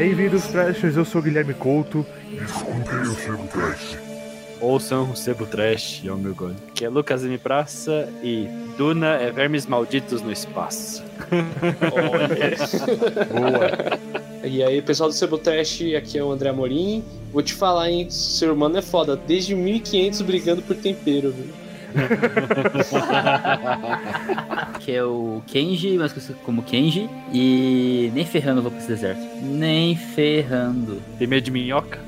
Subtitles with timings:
[0.00, 2.06] Bem-vindos, Trashers, eu sou o Guilherme Couto.
[2.32, 3.98] Escutem o Sebo Trash.
[4.58, 6.52] Ouçam o Sebo Trash, é o meu gol.
[6.74, 7.36] Que é Lucas M.
[7.36, 11.04] Praça e Duna é Vermes Malditos no Espaço.
[13.28, 13.98] Boa.
[14.42, 17.04] E aí, pessoal do Sebo Trash, aqui é o André Amorim.
[17.30, 19.16] Vou te falar, hein, ser humano é foda.
[19.16, 21.59] Desde 1500 brigando por tempero, viu?
[24.80, 27.08] que é o Kenji, conhecido como Kenji.
[27.32, 29.20] E nem ferrando vou pra esse deserto.
[29.42, 31.02] Nem ferrando.
[31.18, 31.98] Tem medo de minhoca?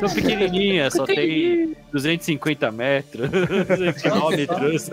[0.00, 3.30] São pequenininhas, só tem 250 metros,
[3.68, 4.90] 200 quilômetros.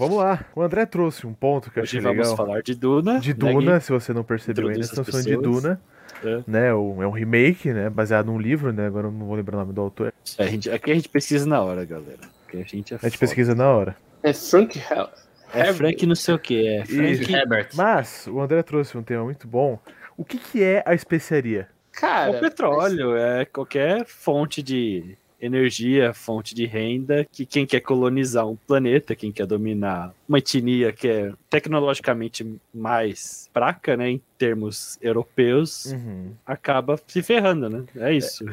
[0.00, 0.44] Vamos lá.
[0.54, 2.36] O André trouxe um ponto que eu Hoje achei vamos legal.
[2.36, 3.20] falar de Duna.
[3.20, 3.84] De né, Duna, Gui?
[3.84, 5.36] se você não percebeu ainda, estamos falando de.
[5.36, 5.80] Duna.
[6.24, 6.40] É.
[6.46, 7.88] Né, o- é um remake, né?
[7.88, 8.86] Baseado num livro, né?
[8.86, 10.12] Agora eu não vou lembrar o nome do autor.
[10.36, 12.18] É, a gente- aqui a gente pesquisa na hora, galera.
[12.46, 13.96] Aqui a gente é A gente pesquisa na hora.
[14.22, 15.08] É Frank Hell.
[15.54, 17.68] É Frank não sei o que, é Frank Herbert.
[17.74, 19.78] Mas o André trouxe um tema muito bom.
[20.16, 21.68] O que, que é a especiaria?
[21.96, 27.80] É Cara, o petróleo, é qualquer fonte de energia, fonte de renda que quem quer
[27.80, 34.22] colonizar um planeta, quem quer dominar uma etnia que é tecnologicamente mais fraca, né, em
[34.38, 36.32] termos europeus, Uhum.
[36.46, 37.84] acaba se ferrando, né?
[37.96, 38.44] É isso.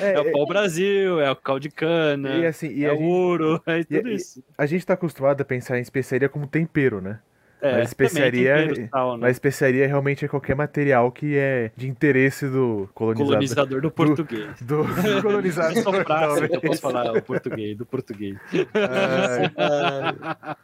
[0.00, 3.04] É, É, o pau-brasil, é o caldo de cana, E assim, e é o gente,
[3.04, 4.42] ouro, é tudo e- isso.
[4.56, 7.18] a gente tá acostumado a pensar em especiaria como tempero, né?
[7.60, 9.18] É, mas especiaria- também tempero, sal, né?
[9.22, 13.26] Mas especiaria realmente é qualquer material que é de interesse do colonizador.
[13.32, 14.60] colonizador do português.
[14.60, 14.82] Do,
[15.16, 15.76] do colonizador.
[15.76, 18.36] Eu sou que eu posso falar o português, do português.
[18.74, 20.56] Ah,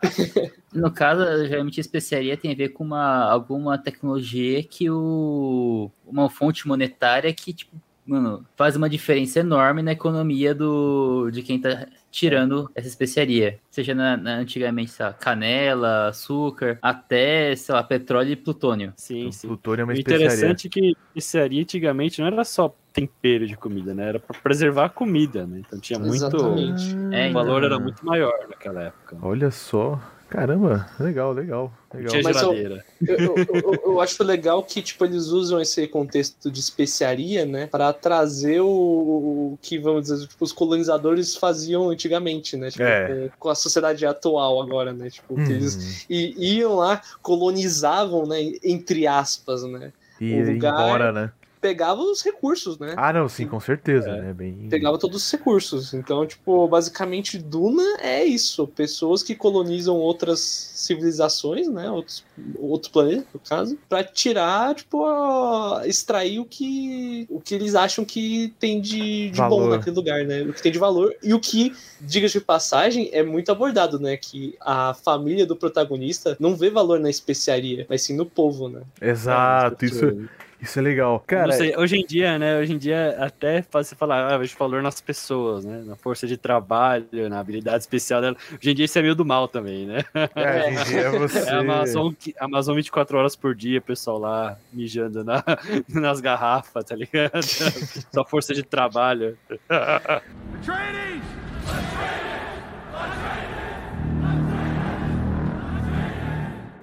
[0.72, 5.90] No caso, geralmente a especiaria tem a ver com uma, alguma tecnologia que o.
[6.06, 7.74] uma fonte monetária que, tipo,
[8.06, 13.58] mano, faz uma diferença enorme na economia do, de quem tá tirando essa especiaria.
[13.70, 18.92] Seja na, na- antigamente, sei lá, canela, açúcar, até, sei lá, petróleo e plutônio.
[18.96, 19.48] Sim, sim.
[19.48, 20.26] Plutônio é uma O especiaria.
[20.26, 24.10] interessante é que especiaria antigamente não era só tempero de comida, né?
[24.10, 25.62] Era pra preservar a comida, né?
[25.66, 26.14] Então tinha muito.
[26.14, 26.94] Exatamente.
[27.10, 27.32] É, O então.
[27.44, 29.16] valor era muito maior naquela época.
[29.22, 29.98] Olha só.
[30.32, 31.70] Caramba, legal, legal.
[31.92, 32.14] legal.
[32.24, 37.44] Mas eu- eu, eu- eu- acho legal que tipo eles usam esse contexto de especiaria,
[37.44, 42.82] né, para trazer o, o que vamos dizer, tipo, os colonizadores faziam antigamente, né, tipo,
[42.82, 43.28] É.
[43.38, 45.50] com, a sociedade atual agora, né, tipo, que Uhum.
[45.50, 51.30] eles i- iam lá, colonizavam, né, entre aspas, né, E o lugar- embora, né?
[51.62, 52.94] Pegava os recursos, né.
[52.96, 54.20] Ah, não, sim, com certeza, É.
[54.20, 54.32] né?
[54.34, 54.66] Bem...
[54.68, 55.94] Pegava todos os recursos.
[55.94, 58.66] Então, tipo, basicamente, Duna é isso.
[58.66, 61.88] Pessoas que colonizam outras civilizações, né?
[61.88, 62.24] Outros,
[62.58, 68.04] outro planeta, no caso, pra tirar, tipo, a- extrair o que, o que eles acham
[68.04, 70.42] que tem de, de bom naquele lugar, né?
[70.42, 71.14] O que tem de valor.
[71.22, 74.16] E o que, diga-se de passagem, é muito abordado, né?
[74.16, 78.80] Que a família do protagonista não vê valor na especiaria, mas sim no povo, né?
[79.00, 80.28] Exato, isso,
[80.62, 81.22] isso é legal.
[81.26, 82.56] Cara, sei, hoje em dia, né?
[82.58, 85.82] Hoje em dia até você falar, ah, vejo valor nas pessoas, né?
[85.84, 88.36] Na força de trabalho, na habilidade especial dela.
[88.52, 90.04] Hoje em dia isso é meio do mal também, né?
[90.36, 91.38] é, hoje em dia você...
[91.50, 95.44] É a Amazon, Amazon 24 horas por dia, pessoal lá mijando na-
[95.88, 97.42] nas garrafas, tá ligado?
[98.14, 99.36] Só força de trabalho.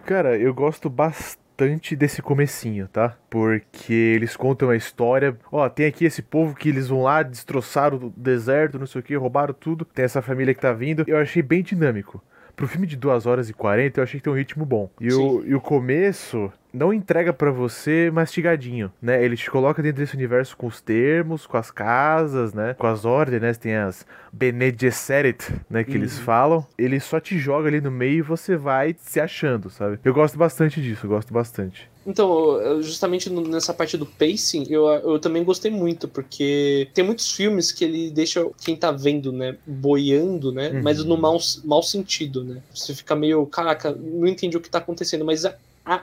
[0.06, 1.49] Cara, eu gosto bastante
[1.96, 3.18] desse comecinho, tá?
[3.30, 5.38] Porque eles contam a história.
[5.52, 9.04] Ó, tem aqui esse povo que eles vão lá, destroçaram o deserto, não sei o
[9.04, 9.86] que, roubaram tudo.
[9.86, 11.04] Tem essa família que tá vindo.
[11.08, 12.22] Eu achei bem dinâmico.
[12.56, 14.90] Pro filme de 2 horas e 40, eu achei que tem um ritmo bom.
[15.00, 19.24] E, o, e o começo não entrega pra você mastigadinho, né?
[19.24, 22.76] Ele te coloca dentro desse universo com os termos, com as casas, né?
[22.78, 23.54] Com as ordens, né?
[23.54, 25.84] Tem as Bene Gesserit, né?
[25.84, 26.66] Que eles falam.
[26.78, 30.00] Ele só te joga ali no meio e você vai se achando, sabe?
[30.04, 31.90] Eu gosto bastante disso, eu gosto bastante.
[32.06, 37.72] Então, justamente nessa parte do pacing, eu, eu também gostei muito, porque tem muitos filmes
[37.72, 40.82] que ele deixa quem tá vendo, né, boiando, né, Uhum.
[40.82, 42.62] mas no mau, mau sentido, né.
[42.74, 45.46] Você fica meio, caraca, não entendi o que tá acontecendo, mas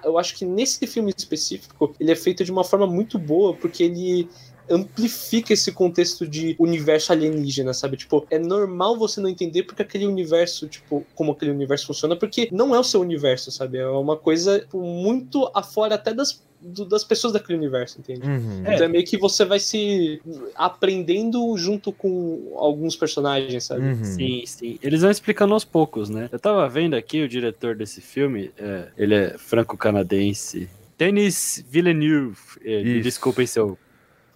[0.04, 3.82] eu acho que nesse filme específico, ele é feito de uma forma muito boa, porque
[3.84, 4.28] ele
[4.70, 7.96] amplifica esse contexto de universo alienígena, sabe?
[7.96, 12.48] Tipo, é normal você não entender porque aquele universo, tipo, como aquele universo funciona, porque
[12.52, 13.78] não é o seu universo, sabe?
[13.78, 18.26] É uma coisa tipo, muito afora até das do- das pessoas daquele universo, entende?
[18.26, 18.62] Uhum.
[18.64, 18.74] É.
[18.74, 20.20] Então é meio que você vai se
[20.54, 23.82] aprendendo junto com alguns personagens, sabe?
[23.82, 24.04] Uhum.
[24.04, 24.78] Sim, sim.
[24.82, 26.28] Eles vão explicando aos poucos, né?
[26.32, 30.68] Eu tava vendo aqui o diretor desse filme, é, ele é franco-canadense.
[30.98, 32.36] Denis Villeneuve.
[32.64, 33.78] É, desculpem se eu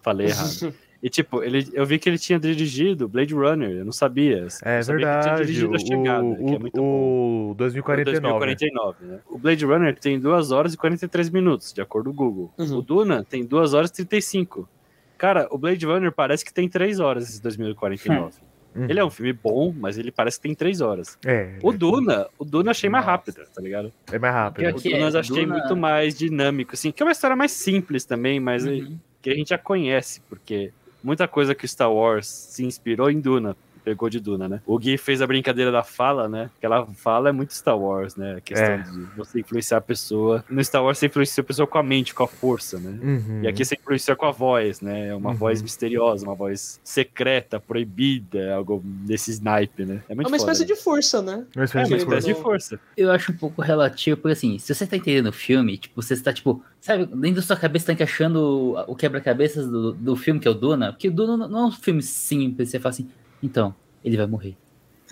[0.02, 0.74] falei errado.
[1.02, 4.46] E tipo, ele, eu vi que ele tinha dirigido Blade Runner, eu não sabia.
[4.62, 5.46] É eu sabia que ele tinha verdade.
[5.46, 6.82] dirigido A Chegada, O, que é muito bom.
[6.82, 8.20] o, o 2049.
[8.20, 9.18] 2049, né?
[9.30, 12.52] O Blade Runner tem 2 horas e 43 minutos, de acordo com o Google.
[12.58, 12.76] Uhum.
[12.76, 14.68] O Duna tem 2 horas e 35.
[15.16, 18.36] Cara, o Blade Runner parece que tem 3 horas esse 2049.
[18.76, 18.84] Uhum.
[18.86, 21.16] Ele é um filme bom, mas ele parece que tem 3 horas.
[21.24, 23.90] É, O Duna, o Duna eu achei mais rápido, tá ligado?
[24.12, 24.68] é mais rápido.
[24.68, 27.34] O que Duna é, eu achei Duna- muito mais dinâmico, assim, que é uma história
[27.34, 28.98] mais simples também, mas Uhum.
[29.22, 30.72] Que a gente já conhece, porque
[31.02, 34.60] muita coisa que Star Wars se inspirou em Duna, pegou de Duna, né?
[34.66, 36.50] O Gui fez a brincadeira da fala, né?
[36.58, 38.36] Aquela fala é muito Star Wars, né?
[38.36, 38.78] A questão É.
[38.78, 40.44] de você influenciar a pessoa.
[40.48, 42.98] No Star Wars você influencia a pessoa com a mente, com a força, né?
[43.02, 43.42] Uhum.
[43.42, 45.08] E aqui você influencia com a voz, né?
[45.08, 45.36] É Uma Uhum.
[45.36, 50.02] voz misteriosa, uma voz secreta, proibida, algo desse snipe, né?
[50.08, 51.44] É É muito uma espécie foda, de força, né?
[51.54, 52.26] Uma É espécie uma de espécie coisa.
[52.28, 52.80] de força.
[52.96, 56.14] Eu acho um pouco relativo, porque assim, se você tá entendendo o filme, tipo, você
[56.14, 60.46] está, tipo, sabe, dentro da sua cabeça tá encaixando o- quebra-cabeças do, do filme que
[60.48, 63.08] é o Duna, porque o Duna não- não é um filme simples, você fala assim,
[63.42, 64.56] então, ele vai morrer.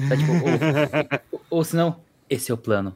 [0.09, 1.97] Tá, tipo, ou, ou senão,
[2.31, 2.95] esse é o plano.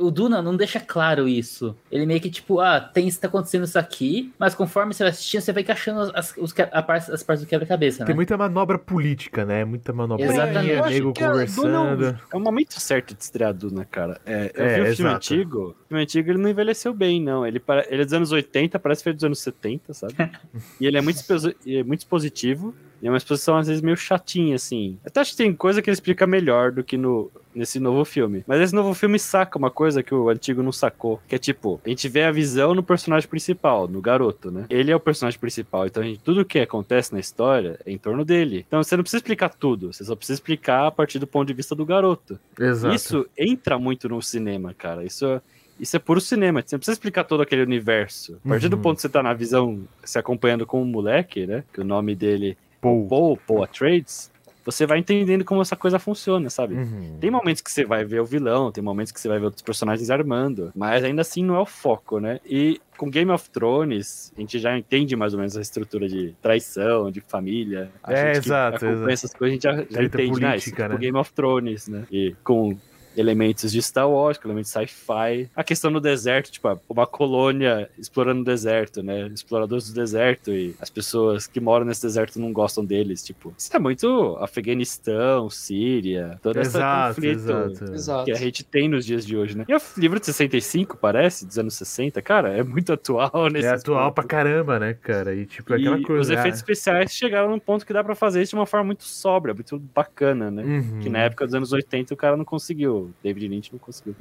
[0.00, 1.74] O Duna não deixa claro isso.
[1.90, 5.10] Ele meio que, tipo, ah, tem isso tá acontecendo isso aqui, mas conforme você vai
[5.12, 8.06] assistindo, você vai encaixando as, as, os que- a parte- as partes do quebra-cabeça, né?
[8.06, 9.64] Tem muita manobra política, né?
[9.64, 10.66] Muita manobra Exatamente.
[10.66, 12.20] Nego a Duna é um- conversando.
[12.32, 14.20] É o momento certo de estrear Duna, cara.
[14.26, 15.16] É, eu É, vi o filme exato.
[15.16, 15.76] antigo.
[15.84, 17.46] O filme antigo ele não envelheceu bem, não.
[17.46, 20.14] Ele, ele é dos anos 80, parece que foi dos anos 70, sabe?
[20.80, 22.74] e ele é muito, exposi- e é muito expositivo.
[23.00, 24.98] E é uma exposição, às vezes, meio chatinha, assim.
[25.04, 28.42] Até acho que tem coisa que ele explica melhor do que no, nesse novo filme.
[28.46, 31.20] Mas esse novo filme saca uma coisa que o antigo não sacou.
[31.28, 34.66] Que é tipo, a gente vê a visão no personagem principal, no garoto, né?
[34.68, 35.86] Ele é o personagem principal.
[35.86, 38.64] Então, a gente- tudo que acontece na história é em torno dele.
[38.66, 39.92] Então, você não precisa explicar tudo.
[39.92, 42.38] Você só precisa explicar a partir do ponto de vista do garoto.
[42.58, 42.94] Exato.
[42.94, 45.04] Isso entra muito no cinema, cara.
[45.04, 45.40] Isso é,
[45.78, 46.60] isso é puro cinema.
[46.66, 48.38] Você não precisa explicar todo aquele universo.
[48.44, 48.82] A partir do Uhum.
[48.82, 51.62] ponto que você tá na visão, se acompanhando com um moleque, né?
[51.72, 53.06] Que o nome dele Paul.
[53.08, 54.30] Paul, Paul Atreides,
[54.64, 56.74] você vai entendendo como essa coisa funciona, sabe?
[56.74, 57.16] Uhum.
[57.18, 59.62] Tem momentos que você vai ver o vilão, tem momentos que você vai ver outros
[59.62, 62.38] personagens armando, mas ainda assim não é o foco, né?
[62.44, 66.34] E com Game of Thrones, a gente já entende mais ou menos a estrutura de
[66.42, 67.90] traição, de família.
[68.02, 69.10] A É, gente que exato, acompanha exato.
[69.10, 70.48] essas coisas, a gente já, já entende, né?
[70.50, 71.00] política, Tipo né?
[71.00, 72.04] Game of Thrones, né?
[72.12, 72.76] E com
[73.18, 75.50] elementos de Star Wars, com elementos sci-fi.
[75.54, 79.26] A questão do deserto, tipo, uma colônia explorando o deserto, né?
[79.28, 83.52] Exploradores do deserto e as pessoas que moram nesse deserto não gostam deles, tipo.
[83.56, 87.92] Isso é muito Afeganistão, Síria, todo esse conflito exato.
[87.92, 88.24] Exato.
[88.24, 89.64] que a gente tem nos dias de hoje, né?
[89.68, 93.70] E o livro de 65, parece, dos anos 60, cara, é muito atual nesse É
[93.70, 95.34] atual pra caramba, né, cara?
[95.34, 96.20] E tipo, é e aquela coisa.
[96.20, 99.04] os efeitos especiais chegaram num ponto que dá pra fazer isso de uma forma muito
[99.04, 100.62] sóbria, muito bacana, né?
[100.62, 101.00] Uhum.
[101.00, 103.07] Que na época dos anos 80 o cara não conseguiu.
[103.22, 104.14] David Lynch não conseguiu.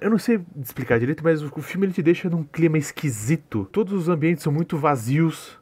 [0.00, 3.68] Eu não sei explicar direito, mas o o filme ele te deixa num clima esquisito.
[3.70, 5.60] Todos os ambientes são muito vazios.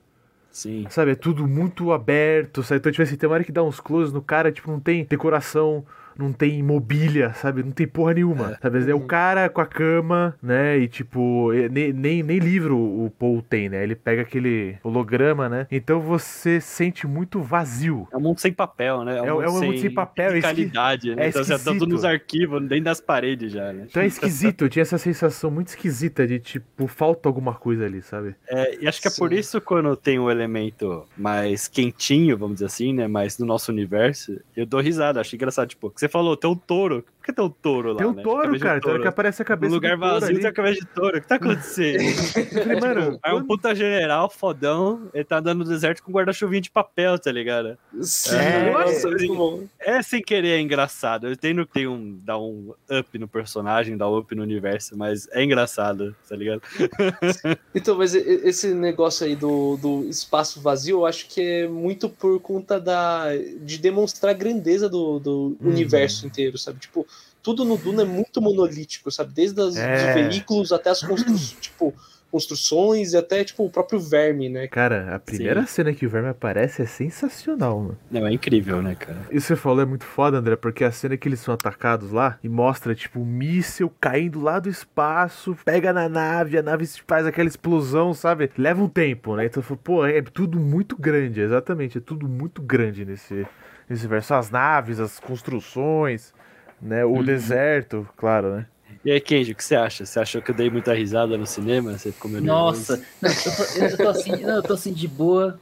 [0.50, 0.86] Sim.
[0.88, 2.80] Sabe, é tudo muito aberto, sabe?
[2.80, 5.04] Então, tipo assim, tem uma hora que dá uns close no cara, tipo, não tem
[5.04, 5.84] decoração,
[6.20, 7.62] não tem mobília, sabe?
[7.62, 8.90] Não tem porra nenhuma, sabe?
[8.90, 10.78] É o cara com a cama, né?
[10.78, 13.82] E, tipo, nem, nem, nem livro o Paul tem, né?
[13.82, 15.66] Ele pega aquele holograma, né?
[15.70, 18.06] Então você sente muito vazio.
[18.12, 19.18] É um mundo sem papel, né?
[19.18, 21.26] É um- é um mundo sem papel, é qualidade, né?
[21.26, 21.88] é então você tá tudo esquisito.
[21.88, 23.86] nos arquivos, dentro das paredes já, né?
[23.88, 28.02] Então é esquisito, eu tinha essa sensação muito esquisita de, tipo, falta alguma coisa ali,
[28.02, 28.34] sabe?
[28.48, 29.36] É, e acho que é por Sim.
[29.38, 33.06] isso quando tem um elemento mais quentinho, vamos dizer assim, né?
[33.08, 35.68] Mais do nosso universo, eu dou risada, acho engraçado.
[35.68, 37.04] Tipo, você falou, tem um touro.
[37.20, 37.98] Por que tem um touro lá?
[37.98, 38.22] Tem um né?
[38.22, 38.80] touro, cara.
[38.80, 40.38] Tem hora que aparece a No cabeça lugar do touro vazio ali.
[40.40, 41.18] tem a cabeça de touro.
[41.18, 41.98] O que tá acontecendo?
[42.64, 46.70] Falei, mano, Aí um puta general fodão, ele tá andando no deserto com guarda-chuvinha de
[46.70, 47.76] papel, tá ligado?
[48.00, 49.64] Sim, É, nossa, é, bom.
[49.78, 51.28] É sem querer é engraçado.
[51.28, 54.96] Eu tenho que ter um, dar um up no personagem, dar um up no universo,
[54.96, 56.62] mas é engraçado, tá ligado?
[57.74, 62.40] Então, mas esse negócio aí do, do espaço vazio, eu acho que é muito por
[62.40, 63.26] conta da
[63.60, 65.70] de demonstrar a grandeza do, do Uhum.
[65.70, 66.78] universo inteiro, sabe?
[66.80, 67.06] Tipo,
[67.42, 69.32] tudo no Duna é muito monolítico, sabe?
[69.32, 69.94] Desde as, É.
[69.94, 71.94] os veículos até as construções, tipo,
[72.30, 74.68] construções e até, tipo, o próprio verme, né?
[74.68, 77.98] Cara, a primeira cena que o verme aparece é sensacional, mano.
[78.08, 79.18] Não, é incrível, né, cara?
[79.32, 82.12] Isso que você falou é muito foda, André, porque a cena que eles são atacados
[82.12, 86.86] lá e mostra, tipo, um míssil caindo lá do espaço, pega na nave, a nave
[87.04, 88.48] faz aquela explosão, sabe?
[88.56, 89.46] Leva um tempo, né?
[89.46, 93.44] Então, pô, é tudo muito grande, exatamente, é tudo muito grande nesse,
[93.88, 94.34] nesse verso.
[94.34, 96.32] As naves, as construções,
[96.80, 97.04] né?
[97.04, 98.66] O deserto, claro, né?
[99.04, 100.04] E aí, Kenji, o que você acha?
[100.04, 101.96] Você achou que eu dei muita risada no cinema?
[101.96, 105.08] Você ficou meio Nossa, não, eu, tô, eu tô assim, não, eu tô assim de
[105.08, 105.58] boa.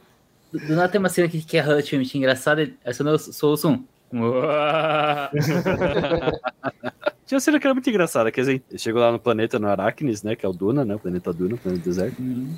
[0.51, 2.69] Do, do nada tem uma cena aqui que é relativamente engraçada.
[2.83, 3.85] Essa eu sou o um.
[7.25, 10.23] Tinha uma cena que era muito engraçada, quer dizer, chegou lá no planeta, no Aracnes,
[10.23, 12.19] né, que é o Duna, né, o planeta Duna, o planeta deserto.
[12.19, 12.55] Uhum.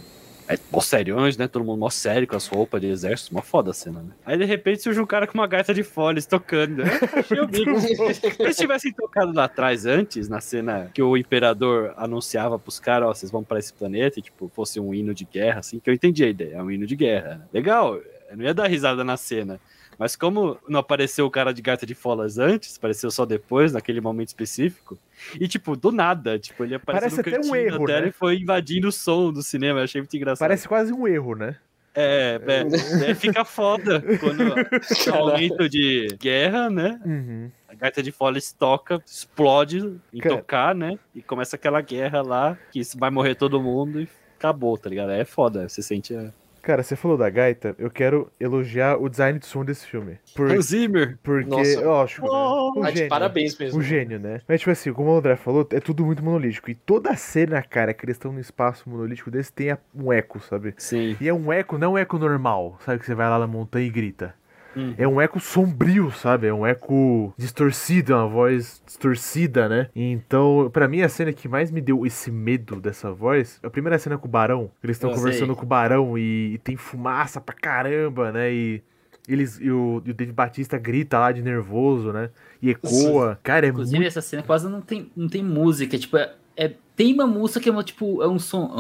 [0.51, 3.72] Aí, mó seriões, né, todo mundo mó sério, com as roupas de exército, mó foda
[3.72, 4.12] a cena, né.
[4.25, 6.91] Aí, de repente, surge um cara com uma gaita de folhas tocando, né,
[7.50, 7.79] bico.
[7.79, 13.08] Se eles tivessem tocado lá atrás antes, na cena que o imperador anunciava pros caras,
[13.08, 15.89] ó, vocês vão pra esse planeta, e, tipo, fosse um hino de guerra, assim, que
[15.89, 17.48] eu entendi a ideia, é um hino de guerra.
[17.53, 17.96] Legal,
[18.29, 19.58] eu não ia dar risada na cena.
[20.01, 24.01] Mas como não apareceu o cara de gaita de folas antes, apareceu só depois, naquele
[24.01, 24.98] momento específico,
[25.39, 28.08] e tipo, do nada, tipo, ele apareceu Parece no até um cantinho erro, né?
[28.08, 30.39] e foi invadindo o som do cinema, eu achei muito engraçado.
[30.39, 31.55] Parece quase um erro, né?
[31.93, 34.41] É, é, é, fica foda quando
[35.08, 37.00] é um momento de guerra, né?
[37.05, 37.51] Uhum.
[37.70, 40.38] A gaita de folas toca, explode em Cara.
[40.38, 40.98] tocar, né?
[41.13, 45.12] E começa aquela guerra lá, que vai morrer todo mundo e acabou, tá ligado?
[45.12, 46.34] É foda, você sente a...
[46.62, 50.20] Cara, você falou da gaita, eu quero elogiar o design de som desse filme.
[50.36, 51.18] Por, Hans Zimmer!
[51.24, 51.82] porque, Nossa.
[51.82, 52.30] lógico, né?
[52.32, 53.10] Oh, Um Ah, de gênio.
[53.10, 53.80] parabéns mesmo.
[53.80, 54.41] Um gênio, né?
[54.48, 56.70] Mas, tipo assim, como o André falou, é tudo muito monolítico.
[56.70, 60.39] E toda a cena, cara, que eles estão no espaço monolítico desse tem um eco,
[60.39, 60.74] sabe?
[60.77, 61.18] Sim.
[61.20, 63.00] E é um eco, não um eco normal, sabe?
[63.00, 64.36] Que você vai lá na montanha e grita.
[64.75, 64.94] Hum.
[64.98, 66.48] É um eco sombrio, sabe?
[66.48, 69.90] É um eco distorcido, é uma voz distorcida, né?
[69.96, 73.98] Então, pra mim, a cena que mais me deu esse medo dessa voz, a primeira
[74.00, 75.56] cena com o Barão, eles estão Eu conversando sei.
[75.56, 78.51] com o Barão e, e tem fumaça pra caramba, né?
[78.54, 78.82] E
[79.28, 82.30] eles e o, e o Dave Batista grita lá de nervoso, né?
[82.62, 83.40] E ecoa.
[83.44, 84.08] Cara, é Inclusive, muito.
[84.08, 85.98] essa cena quase não tem, não tem música.
[85.98, 88.72] Tipo, é, é- tem uma música que é uma, tipo, é um som,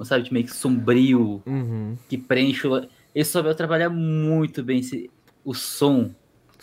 [0.00, 1.96] ah, sabe, tipo, meio que sombrio, Uhum.
[2.08, 2.66] que preenche.
[2.66, 5.10] o- Eles souberam trabalhar muito bem esse,
[5.50, 6.10] o som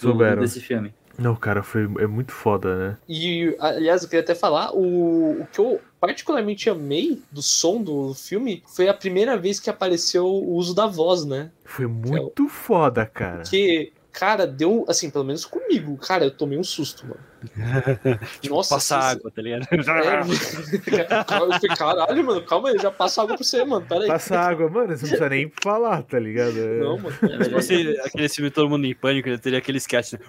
[0.01, 0.93] do- desse filme.
[1.17, 2.97] Não, cara, foi, é muito foda, né?
[3.09, 8.13] E, aliás, eu queria até falar, o, o que eu particularmente amei do som do
[8.13, 11.51] filme foi a primeira vez que apareceu o uso da voz, né?
[11.65, 13.41] Foi muito foda, cara.
[13.41, 17.19] Porque, cara, deu, assim, pelo menos comigo, cara, eu tomei um susto, mano.
[18.49, 19.67] Nossa, Passa assim, água, tá ligado?
[19.71, 24.07] É, eu falei, caralho, mano, calma aí, já passa água pra você, mano, peraí.
[24.07, 26.57] Passa água, mano, você não precisa nem falar, tá ligado?
[26.57, 27.15] É- Não, mano.
[27.43, 30.19] Se fosse aquele filme Todo Mundo em Pânico, ele teria aquele sketch, né?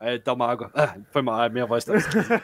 [0.00, 0.70] Aí dá uma água.
[0.74, 2.38] Ah, foi mal, a minha voz esquisita.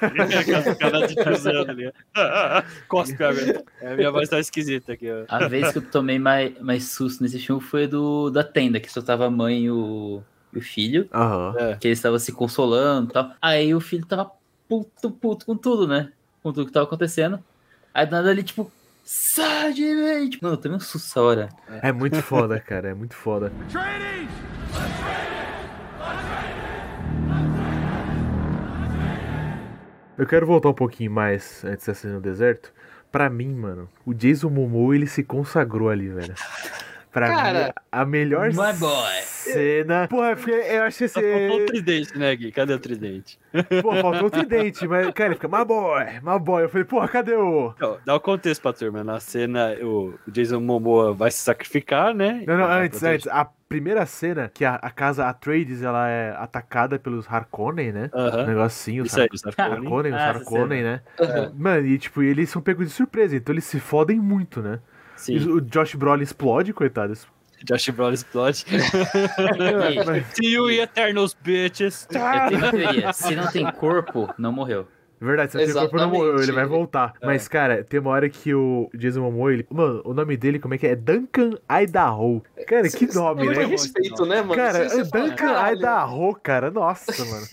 [0.76, 1.92] Cara de cruzando ali.
[2.88, 3.62] Cospe água.
[3.80, 5.24] É, a minha voz tava esquisita aqui, ó.
[5.28, 8.90] A vez que eu tomei mais, mais susto nesse filme foi do da tenda, que
[8.90, 10.20] só tava a mãe e o,
[10.52, 11.76] e o filho, Aham.
[11.80, 13.30] que eles estavam se consolando e tal.
[13.40, 14.30] Aí o filho tava
[14.68, 16.10] puto, puto com tudo, né?
[16.42, 17.38] Com tudo que tava acontecendo.
[17.94, 18.68] Aí do nada ele, tipo,
[19.04, 20.28] sai de mim!
[20.28, 21.48] Tipo, mano, eu tomei um susto essa hora.
[21.82, 23.52] É muito foda, cara, é muito foda.
[30.16, 32.72] Eu quero voltar um pouquinho mais antes da cena no deserto.
[33.10, 36.34] Pra mim, mano, o Jason Momoa ele se consagrou ali, velho.
[37.14, 39.22] Pra Cara, mim, a melhor my boy.
[39.22, 40.08] cena.
[40.08, 42.50] Porra, porque eu achei Só faltou o tridente, né, Gui?
[42.50, 43.38] Cadê o tridente?
[43.80, 46.64] Pô, faltou o tridente, mas, cara, ele fica, my boy, my boy.
[46.64, 47.72] Eu falei, porra, cadê o.
[47.76, 49.04] Então, dá o contexto pra turma.
[49.04, 52.42] Na cena, o o Jason Momoa vai se sacrificar, né?
[52.46, 53.26] Não, não, antes, proteger- antes.
[53.28, 58.10] A primeira cena, que a, a casa Atreides, ela é atacada pelos Harkonnen, né?
[58.12, 58.46] Um Aham.
[58.46, 59.72] negocinho, os Isso aí, os Harkonnen.
[59.84, 61.00] Harkonnen, os Ah, essa Harkonnen, né?
[61.20, 61.52] Aham.
[61.56, 64.80] Mano, e tipo, eles são pegos de surpresa, então eles se fodem muito, né?
[65.28, 67.14] E Sim, o Josh Brolin explode, coitado.
[67.64, 68.64] Josh Brolin explode.
[70.06, 72.06] Mas- See you, Eternals, bitches.
[72.10, 73.12] Eu tenho teoria.
[73.12, 74.86] Se não tem corpo, não morreu.
[75.20, 76.12] Verdade, você o corpo não Exatamente.
[76.18, 77.14] morreu, ele vai voltar.
[77.20, 77.26] É.
[77.26, 79.66] Mas, cara, tem uma hora que o Jason Momoa, ele...
[79.70, 80.90] Mano, o nome dele, como é que é?
[80.90, 81.52] É Duncan
[81.82, 82.42] Idaho.
[82.66, 83.64] Cara, que nome, É muito né?
[83.66, 84.54] respeito, né, mano?
[84.54, 85.76] Cara, Você- você fala, Duncan caralho.
[85.78, 87.46] Idaho, cara, nossa, mano.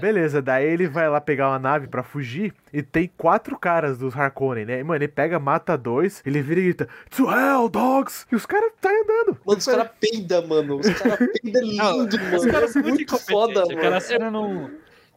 [0.00, 4.16] Beleza, daí ele vai lá pegar uma nave pra fugir e tem quatro caras dos
[4.16, 4.80] Harkonnen, né?
[4.80, 8.26] E, mano, ele pega, mata dois, ele vira e grita, To hell, dogs!
[8.32, 9.38] E os caras saem andando.
[9.46, 10.76] Mano, os caras peidam, mano.
[10.80, 12.52] Os caras peidam lindo, Os mano.
[12.52, 14.00] caras são É muito muito foda, Aquela mano.
[14.00, 14.70] cena não,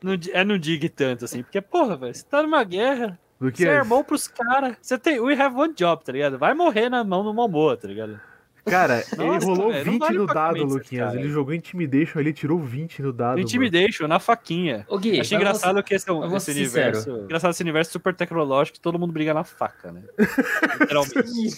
[0.04, 1.42] não, é não digue tanto, assim.
[1.44, 4.76] Porque, porra, velho, você tá numa guerra, Do que você é irmão pros caras.
[4.82, 5.20] Você tem.
[5.20, 6.38] We have one job, tá ligado?
[6.38, 8.20] Vai morrer na mão do Momoa, tá ligado?
[8.66, 11.08] Cara, ele Nossa, rolou velho, não 20 vale no dado, Luquinhas.
[11.10, 11.20] cara.
[11.20, 13.28] Ele jogou Intimidation, ele tirou 20 no dado.
[13.28, 13.42] No mano.
[13.42, 14.86] Intimidation, na faquinha.
[14.90, 17.00] Ô, Gui, Achei engraçado você- que esse, é um- esse ser universo.
[17.04, 17.24] sincero.
[17.26, 20.02] Engraçado esse universo super tecnológico que todo mundo briga na faca, né?
[20.82, 21.52] Literalmente.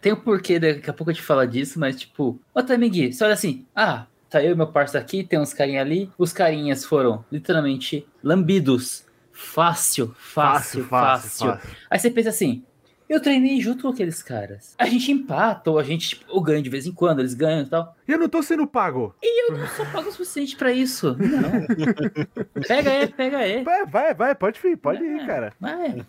[0.00, 3.12] Tem o porquê, daqui a pouco eu te falar disso, mas tipo, ô também, Gui,
[3.12, 6.32] você olha assim, ah, tá eu e meu parceiro aqui, tem uns carinha ali, os
[6.32, 9.04] carinhas foram literalmente lambidos.
[9.32, 11.58] Fácil, fácil, fácil.
[11.90, 12.62] Aí você pensa assim,
[13.08, 14.76] eu treinei junto com aqueles caras.
[14.78, 17.62] A gente empata, ou a gente, tipo, ou ganha de vez em quando, eles ganham
[17.62, 17.96] e tal.
[18.06, 19.16] E eu não tô sendo pago.
[19.20, 21.16] Eu não sou pago o suficiente pra isso.
[21.18, 21.66] Não.
[22.68, 23.64] pega aí, pega aí.
[23.64, 25.26] Vai, vai, vai, pode ir, pode ir, É.
[25.26, 25.52] cara.
[25.58, 26.06] Vai.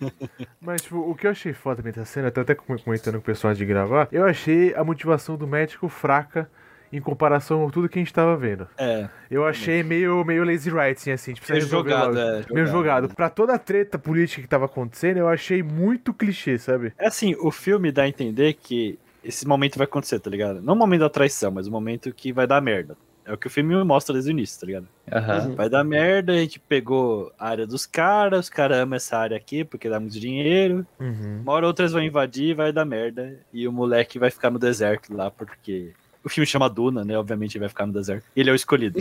[0.59, 3.23] Mas, tipo, o que eu achei foda dessa cena, eu tô até comentando com o
[3.23, 6.47] pessoal de gravar, eu achei a motivação do médico fraca
[6.91, 8.67] em comparação a tudo que a gente tava vendo.
[8.77, 12.45] É, Eu achei meio, meio lazy writing, assim, tipo, meio jogado, é.
[12.51, 13.09] Meio jogado.
[13.15, 16.93] Pra toda a treta política que tava acontecendo, eu achei muito clichê, sabe?
[16.97, 20.61] É assim, o filme dá a entender que esse momento vai acontecer, tá ligado?
[20.61, 22.97] Não o momento da traição, mas o momento que vai dar merda.
[23.23, 24.87] É o que o filme mostra desde o início, tá ligado?
[25.11, 25.55] Uhum.
[25.55, 29.37] Vai dar merda, a gente pegou a área dos caras, os caras amam essa área
[29.37, 30.85] aqui porque dá muito dinheiro.
[30.99, 31.41] Uhum.
[31.43, 33.37] Uma hora ou outra eles vão invadir, vai dar merda.
[33.53, 35.91] E o moleque vai ficar no deserto lá, porque.
[36.23, 37.17] O filme chama Duna, né?
[37.17, 38.25] Obviamente ele vai ficar no deserto.
[38.35, 38.99] Ele é o escolhido.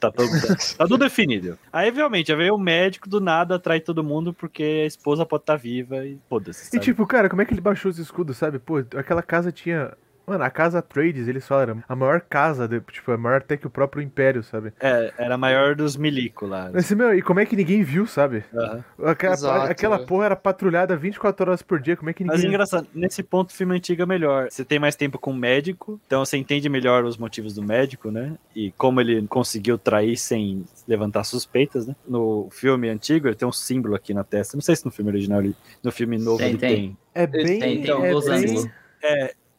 [0.00, 0.28] tá, todo,
[0.76, 1.58] tá tudo definido.
[1.72, 5.56] Aí, realmente, veio o médico do nada, atrai todo mundo, porque a esposa pode estar
[5.56, 6.74] viva e foda-se.
[6.74, 8.58] E tipo, cara, como é que ele baixou os escudos, sabe?
[8.58, 9.92] Pô, aquela casa tinha.
[10.26, 13.66] Mano, a casa Trades, eles falaram, a maior casa, de- tipo, é maior até que
[13.66, 14.72] o próprio Império, sabe?
[14.80, 16.70] É, era a maior dos milico lá.
[16.72, 18.44] Mas, assim, meu, e como é que ninguém viu, sabe?
[18.54, 18.84] Aham.
[19.04, 20.06] Aquela, Exato, aquela é.
[20.06, 22.50] porra era patrulhada 24 horas por dia, como é que Mas ninguém...
[22.50, 24.48] engraçado, nesse ponto o filme antigo é melhor.
[24.50, 28.10] Você tem mais tempo com o médico, então você entende melhor os motivos do médico,
[28.10, 28.36] né?
[28.54, 31.96] E como ele conseguiu trair sem levantar suspeitas, né?
[32.06, 34.56] No filme antigo ele tem um símbolo aqui na testa.
[34.56, 36.76] Não sei se no filme original ele, no filme novo Tem, ele tem.
[36.76, 36.96] tem.
[37.14, 37.44] É bem...
[37.44, 38.70] Tem, tem é bem...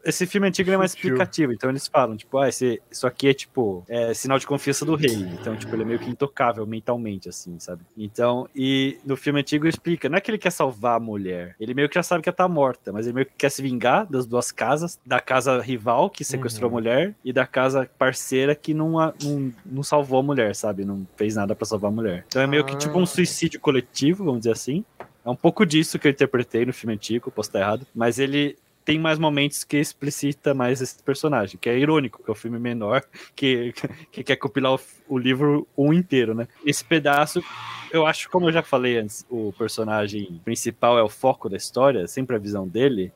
[0.04, 3.34] Esse filme antigo é mais explicativo, então eles falam, tipo, ah, esse, isso aqui é
[3.34, 5.14] tipo é, sinal de confiança do rei.
[5.16, 7.84] Então, tipo, ele é meio que intocável mentalmente, assim, sabe?
[7.98, 11.74] Então, e no filme antigo explica, não é que ele quer salvar a mulher, ele
[11.74, 14.06] meio que já sabe que ela tá morta, mas ele meio que quer se vingar
[14.06, 16.78] das duas casas, da casa rival que sequestrou Uhum.
[16.78, 20.84] a mulher e da casa parceira que não, a- não, não salvou a mulher, sabe?
[20.84, 22.26] Não fez nada pra salvar a mulher.
[22.28, 23.08] Então é meio que tipo um Ah.
[23.08, 24.84] suicídio coletivo, vamos dizer assim.
[25.26, 28.58] É um pouco disso que eu interpretei no filme antigo, posso estar errado, mas ele
[28.86, 32.60] tem mais momentos que explicita mais esse personagem, que é irônico, que é o filme
[32.60, 33.04] menor,
[33.36, 33.74] que,
[34.12, 36.48] que quer compilar o, o livro um inteiro, né?
[36.66, 37.42] Esse pedaço,
[37.92, 42.08] eu acho, como eu já falei antes, o personagem principal é o foco da história,
[42.08, 43.12] sempre a visão dele,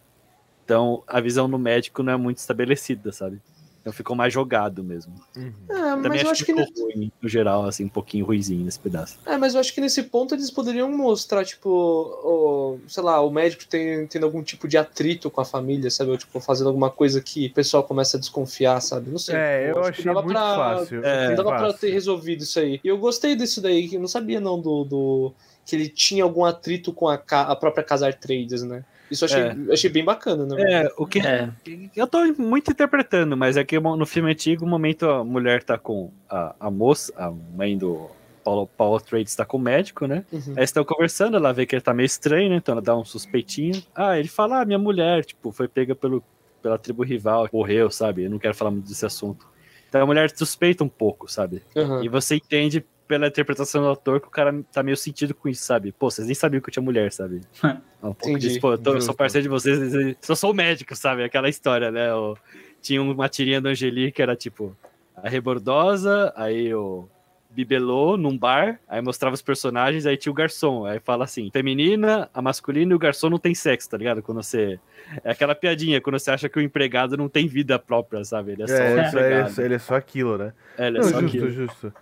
[0.64, 3.42] então a visão do médico não é muito estabelecida, sabe?
[3.88, 5.14] Então ficou mais jogado mesmo.
[5.34, 5.54] Uhum.
[5.70, 8.66] É, Também mas eu acho, que que ficou ruim, no geral, assim, um pouquinho ruizinho
[8.66, 9.18] nesse pedaço.
[9.26, 13.32] É, mas eu acho que nesse ponto eles poderiam mostrar, tipo, o, sei lá, o
[13.32, 16.12] médico tem, tendo algum tipo de atrito com a família, sabe?
[16.12, 19.10] Ou, tipo, fazendo alguma coisa que o pessoal começa a desconfiar, sabe?
[19.10, 19.36] Não sei.
[19.38, 21.06] É, eu acho que achei muito pra- fácil.
[21.06, 21.80] É, dava pra fácil.
[21.80, 22.82] ter resolvido isso aí.
[22.84, 25.34] E eu gostei disso daí, que eu não sabia não do, do-
[25.66, 28.84] que ele tinha algum atrito com a, ca- a própria Casar Trades, né?
[29.10, 29.74] Isso eu achei, É.
[29.74, 30.84] achei bem bacana, né?
[30.84, 31.50] É, o que É,
[31.96, 35.78] Eu tô muito interpretando, mas é que no filme antigo, o momento a mulher tá
[35.78, 38.10] com a, a moça, a mãe do
[38.44, 40.24] Paulo, Paulo Trades tá com o médico, né?
[40.32, 40.54] Uhum.
[40.56, 42.56] Aí estão conversando, ela vê que ele tá meio estranho, né?
[42.58, 43.84] Então ela dá um suspeitinho.
[43.94, 46.24] Ah, ele fala, ah, minha mulher, tipo, foi pega pelo,
[46.62, 48.24] pela tribo rival, morreu, sabe?
[48.24, 49.46] Eu não quero falar muito desse assunto.
[49.90, 51.62] Então a mulher suspeita um pouco, sabe?
[51.76, 52.04] Uhum.
[52.04, 55.64] E você entende pela interpretação do ator que o cara tá meio sentido com isso,
[55.64, 55.92] sabe?
[55.92, 57.42] Pô, vocês nem sabiam que eu tinha mulher, sabe?
[58.00, 58.48] É um pouco Entendi.
[58.50, 61.24] disso, pô, eu, tô- eu sou parceiro de vocês, eu só sou médico, sabe?
[61.24, 62.14] Aquela história, né?
[62.14, 62.38] O-
[62.80, 64.78] tinha uma tirinha do Angeli que era tipo
[65.16, 67.10] a Rebordosa, aí o
[67.50, 72.30] Bibelô num bar, aí mostrava os personagens, aí tinha o garçom, aí fala assim, feminina,
[72.32, 74.22] a masculina e o garçom não tem sexo, tá ligado?
[74.22, 74.80] Quando você...
[75.24, 78.52] É aquela piadinha, quando você acha que o empregado não tem vida própria, sabe?
[78.52, 79.50] Ele é só um É, isso aí, empregado.
[79.50, 80.54] isso- ele é só aquilo, né?
[80.78, 81.50] É, ele é Não, só justo, aquilo.
[81.52, 81.94] justo.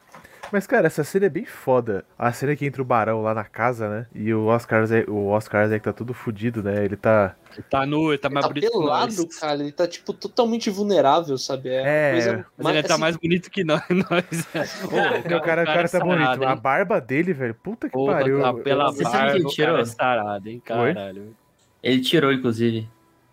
[0.51, 2.05] Mas, cara, essa cena é bem foda.
[2.17, 4.05] A cena que entra o Barão lá na casa, né?
[4.13, 6.83] E o Oscar, o Oscar Isaac tá todo fudido, né?
[6.85, 7.35] Ele tá.
[7.53, 9.39] Ele tá nu, ele tá mais Tá bonito que pelado, nós.
[9.39, 9.59] cara.
[9.61, 11.69] Ele tá, tipo, totalmente vulnerável, sabe?
[11.69, 13.81] É, É, coisa Mas ele tá assim, mais bonito que nós.
[13.89, 14.47] nós.
[14.83, 16.43] Ô, o, cara, o cara tá sarado, bonito.
[16.43, 16.49] hein?
[16.49, 17.55] A barba dele, velho.
[17.55, 18.41] Puta que pariu.
[18.41, 19.71] tá pela Você sabe barba, que ele o tirou?
[19.71, 20.61] cara é sarado, hein?
[20.63, 21.35] Caralho.
[21.83, 22.89] ele tirou, inclusive.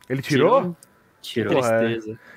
[0.08, 0.76] Ele tirou?
[1.20, 1.54] Tirou.
[1.54, 1.88] Porra, é.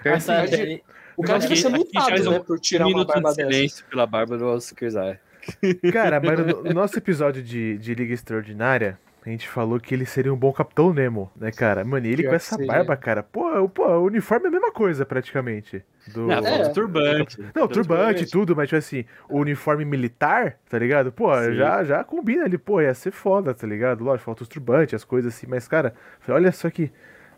[0.02, 0.42] Tristeza.
[0.44, 0.84] Aqui- ele-
[1.18, 2.40] O cara devia ser multado, né?
[2.40, 3.52] Por tirar um uma barba de dessa.
[3.52, 5.18] silêncio pela barba do Oscar.
[5.94, 10.06] Cara, mas no, no nosso episódio de, de Liga Extraordinária, a gente falou que ele
[10.06, 11.84] seria um bom Capitão Nemo, né, cara?
[11.84, 13.24] Mano, e ele Pior com essa barba, cara.
[13.24, 15.84] Pô, o- pô, o uniforme é a mesma coisa, praticamente.
[16.14, 16.28] Do...
[16.28, 16.42] Não, É.
[16.44, 17.42] falta o turbante.
[17.56, 18.32] Não, turbante e Turbante.
[18.32, 21.12] tudo, mas tipo assim, o uniforme militar, tá ligado?
[21.12, 21.56] Pô, Sim.
[21.56, 24.04] já, já combina ali, pô, ia ser foda, tá ligado?
[24.04, 25.94] Lógico, falta os turbantes, as coisas assim, mas, cara,
[26.28, 26.92] olha só que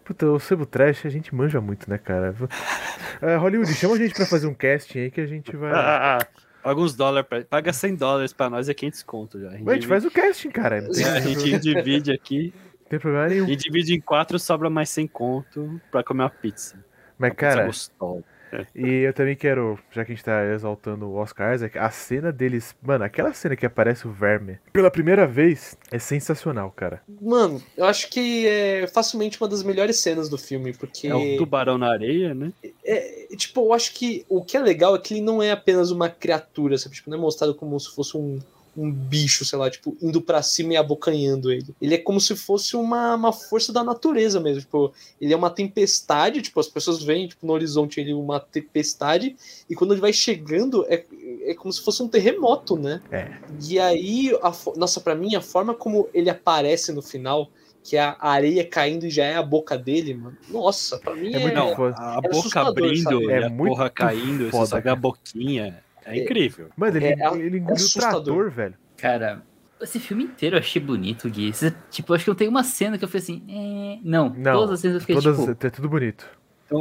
[0.08, 2.34] Puta, o Sebo Trash a gente manja muito, né, cara?
[3.22, 5.70] É, Hollywood, chama a gente pra fazer um casting aí que a gente vai.
[6.64, 7.44] Paga uns dólares, pra...
[7.44, 9.50] paga 100 dólares pra nós é 500 conto já.
[9.50, 10.78] A gente, Ué, a gente faz o casting, cara.
[10.78, 13.50] É, a gente divide aqui não tem problema nenhum.
[13.50, 16.78] e divide em quatro, sobra mais 100 conto pra comer uma pizza.
[17.18, 18.24] Mas, Uma pizza cara, gostosa.
[18.76, 22.32] E eu também quero, já que a gente tá exaltando o Oscar Isaac, a cena
[22.32, 22.76] deles.
[22.82, 27.02] Mano, aquela cena que aparece o verme pela primeira vez é sensacional, cara.
[27.22, 31.08] Mano, eu acho que é facilmente uma das melhores cenas do filme, porque.
[31.08, 32.52] É o tubarão na areia, né?
[32.84, 35.92] É, tipo, eu acho que o que é legal é que ele não é apenas
[35.92, 36.96] uma criatura, sabe?
[36.96, 38.40] Tipo, não é mostrado como se fosse um,
[38.78, 41.76] um bicho, sei lá, tipo, indo pra cima e abocanhando ele.
[41.82, 44.62] Ele é como se fosse uma, uma força da natureza mesmo.
[44.62, 49.36] Tipo, ele é uma tempestade, tipo, as pessoas veem tipo, no horizonte ele uma tempestade,
[49.70, 51.04] e quando ele vai chegando, é,
[51.42, 53.02] é como se fosse um terremoto, né?
[53.12, 53.32] É.
[53.68, 57.50] E aí, a nossa, pra mim, a forma como ele aparece no final,
[57.84, 60.38] que é a areia caindo e já é a boca dele, mano.
[60.50, 61.40] Nossa, pra mim É é.
[61.40, 63.26] muito Não, a é boca abrindo sabe?
[63.26, 64.92] e É a muito porra caindo, foda, você cara.
[64.92, 65.84] a boquinha.
[66.08, 66.70] É incrível.
[66.76, 68.24] Mano, ele, É, é ele engoliu o assustador.
[68.24, 68.76] trator, velho.
[68.98, 69.44] Cara,
[69.82, 71.52] esse filme inteiro eu achei bonito, Gui.
[71.92, 73.44] Tipo, acho que não tem uma cena que eu falei assim.
[73.48, 75.68] "É", Não, Não, todas as cenas eu fiquei Todas, tipo.
[75.68, 76.26] é tudo bonito.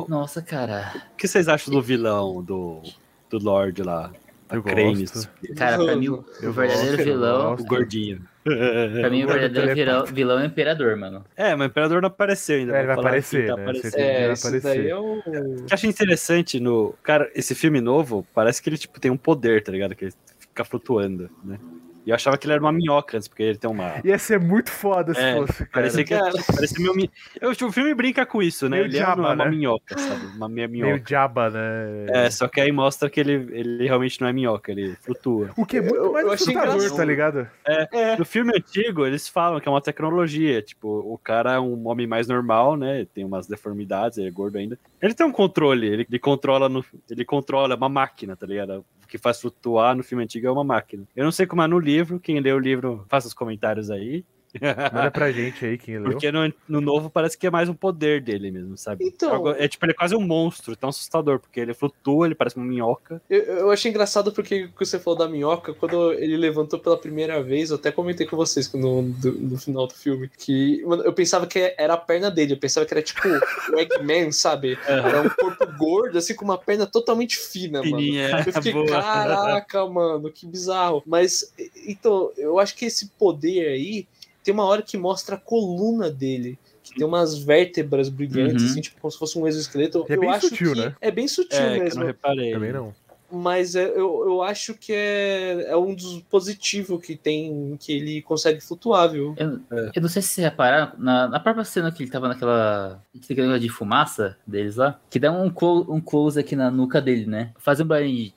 [0.09, 0.93] Nossa, cara.
[1.13, 2.83] O que vocês acham do vilão, do,
[3.31, 4.13] do Lorde lá?
[4.51, 5.31] Eu Cranes, gosto.
[5.57, 7.55] Cara, pra mim, o, verdadeiro vilão.
[7.55, 8.23] O gordinho.
[8.47, 11.25] Pra mim, o verdadeiro vilão, vilão é o Imperador, mano.
[11.37, 12.77] É, mas o Imperador não apareceu ainda.
[12.77, 13.63] É, ele vai aparecer, tá né?
[13.63, 14.01] aparecendo.
[14.01, 14.69] É, isso aparecer.
[14.69, 15.19] daí é o.
[15.19, 16.95] O que eu achei interessante no.
[17.03, 19.97] Cara, esse filme novo, parece que ele, tipo, tem um poder, tá ligado?
[19.97, 21.59] Que ele fica flutuando, né?
[22.07, 23.95] E eu achava que ele era uma minhoca antes, porque ele tem uma.
[24.05, 25.71] Ia ser muito foda se É, fosse, cara.
[25.73, 26.33] Parecia que Cara.
[26.55, 26.95] parecia meio.
[26.95, 28.77] mi- Eu, tipo, o filme brinca com isso, né?
[28.77, 29.51] Meio ele é uma, uma né?
[29.51, 30.27] minhoca, sabe?
[30.37, 30.93] Uma meia minhoca.
[30.93, 32.07] Meio Jabba, né?
[32.11, 35.51] É, só que aí mostra que ele, ele realmente não é minhoca, ele flutua.
[35.57, 37.49] O que é muito Eu- mais eu achei assustador, tá ligado?
[37.67, 40.63] É, No filme antigo, eles falam que é uma tecnologia.
[40.63, 43.05] Tipo, o cara é um homem mais normal, né?
[43.13, 44.79] Tem umas deformidades, ele é gordo ainda.
[45.03, 46.85] Ele tem um controle, ele, ele controla no.
[47.11, 48.85] Ele controla uma máquina, tá ligado?
[49.09, 51.07] Que faz flutuar no filme antigo é uma máquina.
[51.15, 54.25] Eu não sei como é no livro, quem lê o livro, faça os comentários aí.
[54.61, 56.13] Manda pra gente aí quem leu.
[56.13, 59.05] Porque no, no novo parece que é mais um poder dele mesmo, sabe?
[59.05, 62.57] Então- É tipo, ele é quase um monstro, tão assustador, porque ele flutua, ele parece
[62.57, 63.21] uma minhoca.
[63.29, 66.97] eu, eu achei engraçado porque o que você falou da minhoca, quando ele levantou pela
[66.97, 71.03] primeira vez, eu até comentei com vocês no, do- no final do filme, que mano,
[71.03, 74.79] eu pensava que era a perna dele, eu pensava que era tipo o Eggman, sabe?
[74.89, 77.97] Era um corpo gordo, assim, com uma perna totalmente fina, mano.
[77.97, 78.87] Fininha, Eu fiquei, boa.
[78.87, 81.03] caraca, mano, que bizarro.
[81.07, 81.53] Mas,
[81.87, 84.07] então, eu acho que esse poder aí,
[84.47, 86.59] tem uma hora que mostra a coluna dele.
[86.83, 88.71] Que tem umas vértebras brilhantes, Uhum.
[88.71, 90.07] assim, tipo, como se fosse um exoesqueleto.
[90.09, 90.95] É eu bem acho sutil, que né?
[91.01, 92.01] É bem sutil É, que eu mesmo.
[92.01, 92.53] não reparei.
[92.53, 92.95] Também não.
[93.29, 98.23] Mas é- eu, eu acho que é, é um dos positivos que tem, que ele
[98.23, 99.35] consegue flutuar, viu?
[99.37, 99.91] Eu, É.
[99.97, 103.03] eu não sei se vocês repararam, na, na própria cena que ele tava naquela.
[103.25, 107.01] Aquele negócio de fumaça deles lá, que dá um, clo- um close aqui na nuca
[107.01, 107.51] dele, né?
[107.59, 108.33] Faz um barulho de.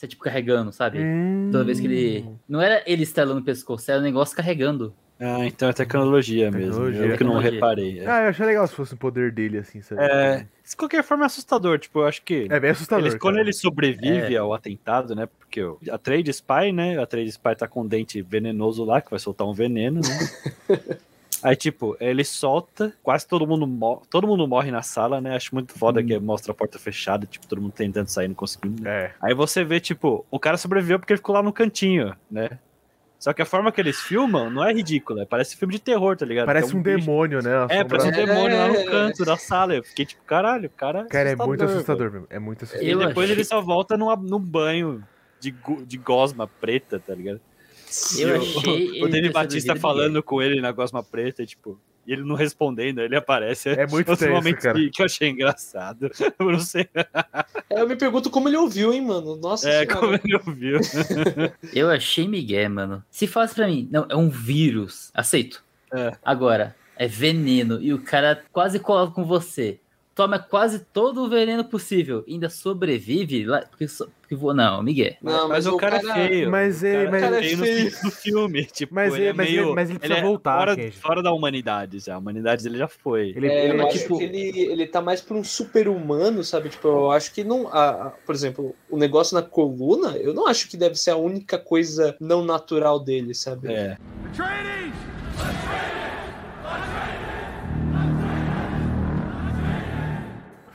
[0.00, 0.98] Você tipo carregando, sabe?
[1.52, 2.24] Toda vez que ele.
[2.26, 2.36] Hum.
[2.48, 4.94] Não era ele estalando o pescoço, era o negócio carregando.
[5.20, 7.00] Ah, então é tecnologia, Tecnologia.
[7.00, 7.12] mesmo.
[7.12, 7.98] Eu que não reparei.
[8.00, 8.06] É.
[8.06, 10.00] Ah, eu achei legal se fosse o poder dele, assim, sabe?
[10.02, 12.46] É, de qualquer forma é assustador, tipo, eu acho que.
[12.48, 13.04] É bem assustador.
[13.04, 15.28] Eles, quando ele sobrevive ao atentado, né?
[15.38, 15.60] Porque
[15.90, 16.98] a Trade Spy, né?
[16.98, 20.78] A Trade Spy tá com um dente venenoso lá, que vai soltar um veneno, né?
[21.42, 24.02] Aí, tipo, ele solta, quase todo mundo morre.
[24.10, 25.34] Todo mundo morre na sala, né?
[25.36, 28.86] Acho muito foda que mostra a porta fechada, tipo, todo mundo tentando sair, não conseguindo.
[28.86, 29.12] É.
[29.20, 32.58] Aí você vê, tipo, o cara sobreviveu porque ele ficou lá no cantinho, né?
[33.18, 36.24] Só que a forma que eles filmam não é ridícula, parece filme de terror, tá
[36.24, 36.46] ligado?
[36.46, 37.66] Parece Tem um bicho- demônio, né?
[37.68, 38.12] É, parece um É.
[38.26, 39.74] demônio lá no canto da sala.
[39.74, 41.04] Eu fiquei tipo, caralho, cara.
[41.04, 42.26] Cara, é muito assustador mesmo.
[42.30, 42.88] É muito assustador.
[42.88, 45.04] E depois achei- ele só volta numa, num banho
[45.38, 45.54] de,
[45.86, 47.40] de gosma preta, tá ligado?
[48.18, 49.02] Eu o- achei.
[49.02, 52.34] O, Dani ter Batista falando com ele na gosma preta, e, tipo, e ele não
[52.34, 53.68] respondendo, ele aparece.
[53.70, 54.78] É muito tenso, momento cara.
[54.78, 56.10] que, que eu achei engraçado.
[56.38, 56.88] Eu não sei
[57.68, 59.36] É, eu me pergunto como ele ouviu, hein, mano?
[59.36, 60.00] Nossa é, senhora.
[60.00, 60.80] como ele ouviu.
[61.74, 63.04] Eu achei Miguel, mano.
[63.10, 65.10] Se faz pra mim, não, é um vírus.
[65.14, 65.62] Aceito.
[65.92, 66.12] É.
[66.24, 69.78] Agora, é veneno e o cara quase cola com você.
[70.14, 72.24] Toma quase todo o veneno possível.
[72.28, 73.60] Ainda sobrevive lá.
[73.70, 74.52] Porque, so- porque vou.
[74.52, 75.14] Não, Miguel.
[75.22, 76.50] Não, mas, o cara, é feio.
[76.50, 78.64] Mas o é- cara mas- é Cara é feio no filme.
[78.72, 81.22] Tipo, Mas ele é- é mas meio, ele- mas ele precisa é voltar, Fora, fora
[81.22, 82.16] da humanidade já.
[82.16, 83.32] A humanidade dele já foi.
[83.36, 84.18] Ele, É, ele eu é acho tipo.
[84.18, 86.68] que ele, ele tá mais pra um super-humano, sabe?
[86.68, 87.68] Tipo, eu acho que não.
[87.68, 91.16] a- a- por exemplo, o negócio na coluna, eu não acho que deve ser a
[91.16, 93.72] única coisa não natural dele, sabe?
[93.72, 93.96] É.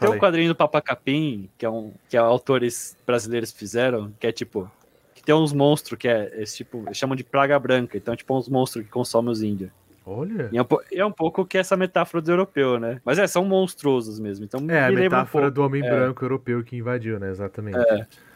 [0.06, 4.32] Tem um quadrinho do Papa Capim, que é um que autores brasileiros fizeram, que é
[4.32, 4.70] tipo
[5.14, 8.18] que tem uns monstros que é esse tipo, eles chamam de praga branca, então é
[8.18, 9.72] tipo uns monstros que consomem os índios.
[10.08, 10.50] Olha.
[10.52, 13.02] E é um, é um pouco que essa metáfora do europeu, né?
[13.04, 14.46] Mas é, são monstruosos mesmo.
[14.46, 15.56] Então É, a me um metáfora pouco.
[15.56, 15.90] do homem é.
[15.90, 17.32] branco europeu que invadiu, né?
[17.32, 17.80] Exatamente.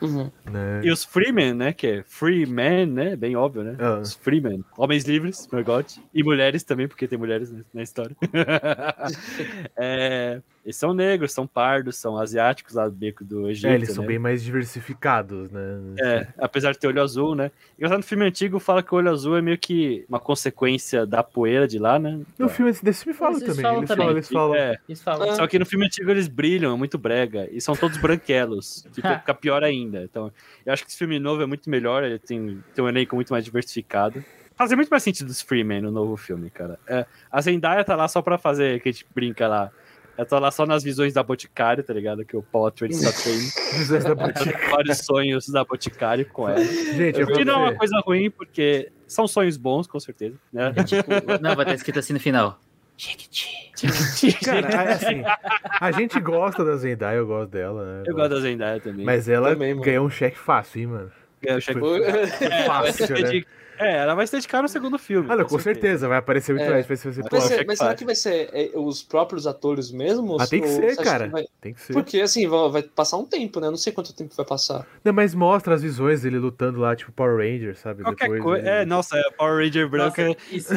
[0.02, 0.32] Uhum.
[0.50, 0.82] Né?
[0.84, 1.72] E os freemen, né?
[1.72, 3.16] Que é free men, né?
[3.16, 3.76] Bem óbvio, né?
[3.78, 4.00] Ah.
[4.00, 4.66] Os freemen.
[4.76, 5.86] Homens livres, my God.
[6.12, 8.16] E mulheres também, porque tem mulheres na história.
[9.78, 13.66] é, eles são negros, são pardos, são asiáticos lá do beco do Egito.
[13.66, 14.08] É, eles são né?
[14.08, 15.80] bem mais diversificados, né?
[16.00, 17.50] É, apesar de ter olho azul, né?
[17.76, 21.24] Engraçado no filme antigo fala que o olho azul é meio que uma consequência da
[21.24, 22.20] poeira de lá, né?
[22.38, 23.62] No filme desse filme fala Eles também.
[23.64, 24.06] falam Eles também.
[24.06, 24.56] falam, eles falam.
[24.56, 25.36] É, Eles falam.
[25.36, 27.50] Só que no filme antigo eles brilham, é muito brega.
[27.52, 28.86] E são todos branquelos.
[28.94, 30.04] que fica pior ainda.
[30.04, 30.32] Então,
[30.64, 32.04] eu acho que esse filme novo é muito melhor.
[32.04, 34.24] Ele tem, tem um elenco muito mais diversificado.
[34.56, 36.78] Fazia muito mais sentido os Freeman no novo filme, cara.
[36.86, 39.72] É, a Zendaya tá lá só pra fazer, que a gente brinca lá.
[40.20, 42.26] Ela tá lá só nas visões da Boticário, tá ligado?
[42.26, 43.40] Que o Atreides só tem
[43.80, 44.70] Visões da Boticário.
[44.70, 46.62] vários sonhos da Boticário com ela.
[46.62, 50.36] Gente, eu Que não é uma vou coisa ruim, porque são sonhos bons, com certeza.
[50.52, 50.74] Né?
[51.40, 52.60] Não, vai estar escrito assim no final.
[54.44, 55.24] Cara, é assim,
[55.80, 58.04] a gente gosta da Zendaya, eu gosto dela, né?
[58.06, 59.06] Eu gosto da Zendaya também.
[59.06, 61.12] Mas ela Também, ganhou um cheque fácil, hein, mano?
[61.46, 62.02] É, o cheque- Foi-
[62.42, 63.22] É, ela vai se fácil, né?
[63.24, 65.26] dedicar- é, ela vai se dedicar no segundo filme.
[65.32, 66.70] Ah, não, com certeza, vai aparecer muito É.
[66.70, 66.86] mais.
[66.86, 69.90] Vai ser, vai ser, Vai ser- mas será que vai ser é, os próprios atores
[69.90, 70.42] mesmos?
[70.42, 71.30] Ah, tem que ser, cara.
[71.30, 71.94] vai- Tem que ser.
[71.94, 73.70] Porque assim, vai, vai passar um tempo, né?
[73.70, 74.86] Não sei quanto tempo vai passar.
[75.02, 78.04] Não, mas mostra as visões dele lutando lá, tipo Power Ranger, sabe?
[78.04, 78.68] Qualquer Depois, coisa.
[78.68, 80.28] ele- É, nossa, é Power Ranger branca.
[80.28, 80.74] Nossa, isso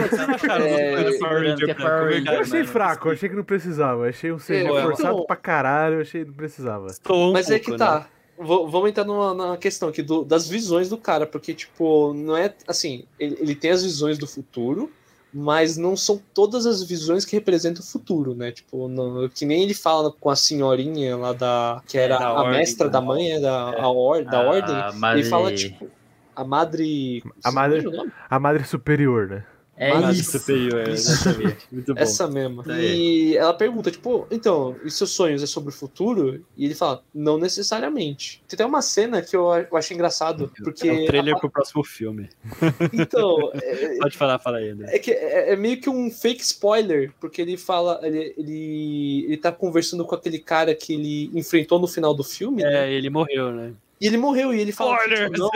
[0.46, 2.72] Cara, É, não esse Power Ranger que é branco, Eu achei mano.
[2.72, 4.04] fraco, eu achei que não precisava.
[4.04, 6.86] Eu achei um CG É, forçado pra caralho, eu achei que não precisava.
[6.86, 7.76] Estou um Mas é que né?
[7.78, 8.06] tá.
[8.38, 12.52] Vamos entrar numa, numa questão aqui do- das visões do cara, porque, tipo, não é
[12.66, 14.90] assim, ele, ele tem as visões do futuro,
[15.32, 18.50] mas não são todas as visões que representam o futuro, né?
[18.50, 21.82] Tipo, não- que nem ele fala com a senhorinha lá da.
[21.86, 22.92] que era da a ordem, mestra né?
[22.92, 24.98] da mãe, da, a or, da A ordem.
[24.98, 25.88] madre- Ele fala, tipo,
[26.34, 27.22] a madre.
[27.44, 28.10] A madre- é?
[28.28, 29.44] A madre superior, né?
[29.82, 30.38] É isso.
[30.38, 31.66] superior, exatamente.
[31.70, 32.00] Muito bom.
[32.00, 32.64] Essa mesma.
[32.68, 33.32] Aí.
[33.32, 36.44] E ela pergunta, tipo, então, e seus sonhos é sobre o futuro?
[36.56, 38.42] E ele fala, não necessariamente.
[38.46, 40.88] Tem até uma cena que eu, eu achei engraçado, porque.
[40.88, 42.28] É o trailer pro próximo filme.
[42.92, 44.94] Então, é, Pode falar, fala aí, André.
[44.94, 49.36] é que é, é meio que um fake spoiler, porque ele fala, ele, ele, ele
[49.36, 52.88] tá conversando com aquele cara que ele enfrentou no final do filme, né?
[52.88, 53.72] É, ele morreu, né?
[54.02, 55.48] E ele morreu, e ele fala, tipo, não,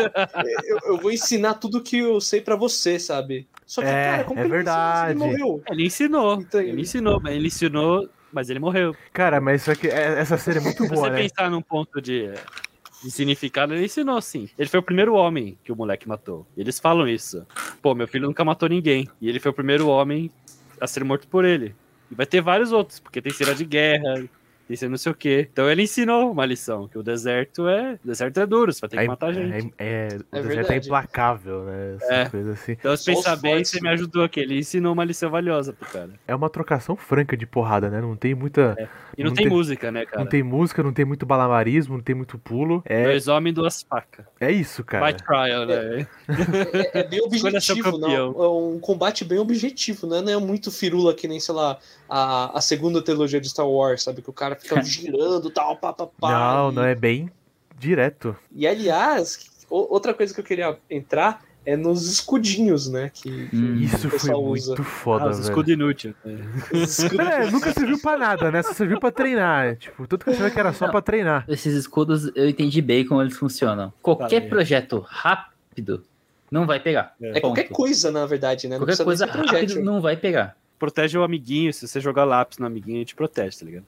[0.68, 3.48] eu, eu vou ensinar tudo que eu sei pra você, sabe?
[3.66, 5.10] Só que, É, cara, como é que se verdade.
[5.10, 5.62] ele morreu?
[5.68, 6.40] Ele ensinou.
[6.40, 8.94] Então, Ele ensinou, mas ele ensinou, mas ele morreu.
[9.12, 11.16] Cara, mas só que é- essa série é muito Se boa, você né?
[11.22, 12.30] pensar num ponto de,
[13.02, 14.48] de significado, ele ensinou sim.
[14.56, 16.46] Ele foi o primeiro homem que o moleque matou.
[16.56, 17.44] Eles falam isso.
[17.82, 19.08] Pô, meu filho nunca matou ninguém.
[19.20, 20.30] E ele foi o primeiro homem
[20.80, 21.74] a ser morto por ele.
[22.08, 24.24] E vai ter vários outros, porque tem cena de guerra,
[24.66, 25.48] tem cena não sei o quê.
[25.52, 27.98] Então ele ensinou uma lição, que o deserto é.
[28.04, 29.72] O deserto é duro, você vai ter que É- matar gente.
[29.78, 30.86] É, é, o É deserto é verdade.
[30.86, 31.96] implacável, né?
[32.00, 32.28] Essa É.
[32.28, 32.72] coisa assim.
[32.72, 34.40] Então, se pensar bem, você me ajudou aqui.
[34.40, 36.10] Ele ensinou uma lição valiosa pro cara.
[36.26, 38.00] É uma trocação franca de porrada, né?
[38.00, 38.76] Não tem muita.
[39.16, 40.18] E não, Não tem, tem- música, né, cara?
[40.22, 42.82] Não tem música, não tem muito balamarismo, não tem muito pulo.
[42.84, 44.26] É, Dois homens, duas facas.
[44.40, 45.04] é isso, cara.
[45.04, 46.06] Vai trial, né?
[46.28, 48.00] É, é bem objetivo, não.
[48.00, 48.34] campeão.
[48.44, 50.20] É um combate bem objetivo, né?
[50.20, 54.02] Não é muito firula que nem, sei lá, a, a segunda trilogia de Star Wars,
[54.02, 54.22] sabe?
[54.22, 56.30] Que o cara fica girando tal, pá, pá, pá.
[56.30, 57.30] Não, e, não é bem
[57.78, 58.36] direto.
[58.52, 63.10] E aliás, outra coisa que eu queria entrar é nos escudinhos, né?
[63.12, 63.74] Que, que Hum.
[63.80, 64.76] Isso foi pessoal muito usa.
[64.84, 65.48] foda, Ah, os velho.
[65.48, 66.14] escudos inúteis.
[66.24, 67.46] né?
[67.46, 68.62] É, nunca serviu pra nada, né?
[68.62, 69.76] Só serviu pra treinar.
[69.76, 70.92] Tipo, tudo que eu achava que era só Não.
[70.92, 71.44] pra treinar.
[71.48, 73.92] Esses escudos eu entendi bem como eles funcionam.
[74.00, 76.04] Qualquer projeto rápido
[76.50, 77.14] não vai pegar.
[77.20, 77.74] É qualquer Ponto.
[77.74, 78.78] coisa, na verdade, né?
[78.78, 80.56] Não Qualquer coisa rápido não vai pegar.
[80.78, 81.72] Protege o amiguinho.
[81.72, 83.84] Se você jogar lápis no amiguinho, ele te protege, tá ligado?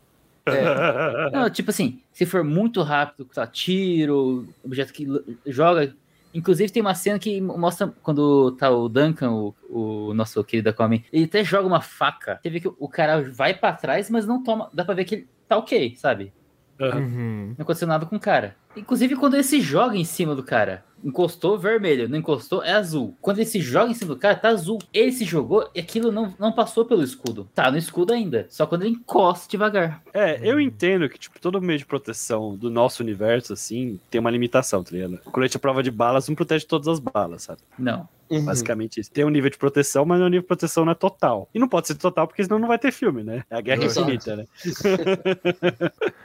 [0.49, 1.31] É.
[1.31, 5.07] Não, tipo assim, se for muito rápido, tá, tiro, objeto que
[5.47, 5.95] joga.
[6.33, 11.01] Inclusive tem uma cena que mostra quando tá o Duncan, o, o nosso querido Aquaman,
[11.13, 12.39] ele até joga uma faca.
[12.43, 14.69] Você vê que o cara vai pra trás, mas não toma.
[14.73, 16.33] Dá pra ver que ele tá ok, sabe?
[16.81, 17.55] Uhum.
[17.57, 18.55] Não aconteceu nada com o cara.
[18.77, 22.09] Inclusive, quando ele se joga em cima do cara, encostou, vermelho.
[22.09, 23.17] Não encostou, é azul.
[23.21, 24.79] Quando ele se joga em cima do cara, tá azul.
[24.93, 27.49] Ele se jogou e aquilo não, não passou pelo escudo.
[27.55, 28.47] Tá no escudo ainda.
[28.49, 30.03] Só quando ele encosta devagar.
[30.13, 34.31] É, eu entendo que, tipo, todo meio de proteção do nosso universo, assim, tem uma
[34.31, 35.21] limitação, tá ligado?
[35.25, 37.61] O colete à prova de balas não protege todas as balas, sabe?
[37.79, 38.09] Não.
[38.31, 38.45] Uhum.
[38.45, 39.11] Basicamente isso.
[39.11, 41.49] Tem um nível de proteção, mas o nível de proteção não é total.
[41.55, 43.43] E não pode ser total, porque senão não vai ter filme, né?
[43.49, 44.03] É a guerra Exato.
[44.03, 44.45] infinita, né?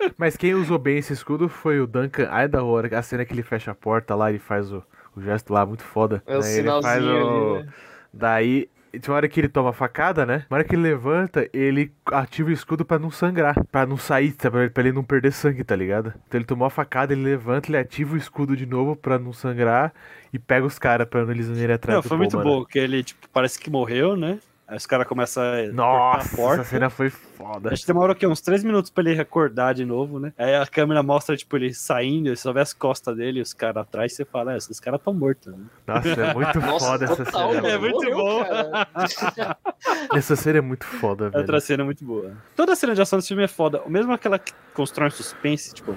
[0.18, 2.28] Mas quem usou bem esse escudo foi o Duncan.
[2.36, 2.98] Ai, da hora.
[2.98, 4.84] A cena que ele fecha a porta lá, ele faz o,
[5.16, 6.22] o gesto lá, muito foda.
[6.26, 7.74] É o Daí ele faz sinalzinho o- ali, né?
[8.14, 10.46] Daí, tem uma hora que ele toma a facada, né?
[10.50, 13.56] Na hora que ele levanta, ele ativa o escudo pra não sangrar.
[13.72, 14.70] Pra não sair, sabe?
[14.70, 16.14] Pra ele não perder sangue, tá ligado?
[16.28, 19.34] Então ele tomou a facada, ele levanta, ele ativa o escudo de novo pra não
[19.34, 19.92] sangrar.
[20.32, 22.64] E pega os caras pra não eles não irem atrás Não, do foi muito bom,
[22.66, 24.40] que ele, tipo, parece que morreu, né?
[24.74, 26.62] Aí os caras começam a Nossa, a porta.
[26.62, 27.72] essa cena foi foda.
[27.72, 28.26] Acho que demora o quê?
[28.26, 30.34] Uns três minutos pra ele acordar de novo, né?
[30.36, 33.54] Aí a câmera mostra, tipo, ele saindo, você só vê as costas dele e os
[33.54, 35.64] caras atrás, você fala, é, esses caras tão mortos, né?
[35.86, 37.68] Nossa, é muito Nossa, foda essa total, cena.
[37.70, 38.44] É muito Morreu, bom.
[40.18, 41.42] Essa cena é muito foda, velho.
[41.42, 42.32] outra cena é muito boa.
[42.56, 43.80] Toda a cena de ação desse filme é foda.
[43.86, 45.96] Mesmo aquela que constrói um suspense, tipo,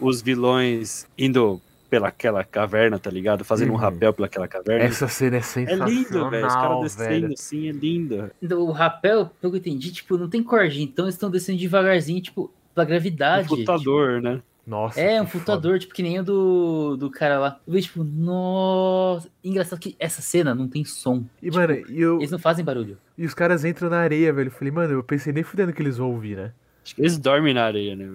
[0.00, 3.44] os vilões indo pelaquela caverna, tá ligado?
[3.44, 3.80] Fazendo um Uhum.
[3.80, 4.84] rapel pelaquela caverna.
[4.84, 6.46] Essa cena é É sensacional, lindo, velho.
[6.46, 7.32] Os caras descendo velho.
[7.34, 8.30] assim, é lindo.
[8.56, 12.20] O rapel, pelo que eu entendi, tipo, não tem corda, então eles estão descendo devagarzinho,
[12.20, 13.48] tipo, pela Um gravidade.
[13.48, 14.40] flutuador, né?
[14.66, 17.58] Nossa, Tipo, é, um flutuador, tipo, que nem o do, do cara lá.
[17.66, 19.28] Eu vi, tipo, nossa.
[19.42, 21.24] Engraçado que essa cena não tem som.
[21.42, 22.98] E, mano, e, eu, Eles não fazem barulho.
[23.16, 24.48] e os caras entram na areia, velho.
[24.48, 26.52] Eu falei, mano, eu pensei nem fudendo que eles vão ouvir, né?
[26.88, 28.06] Acho que eles dormem na areia, né?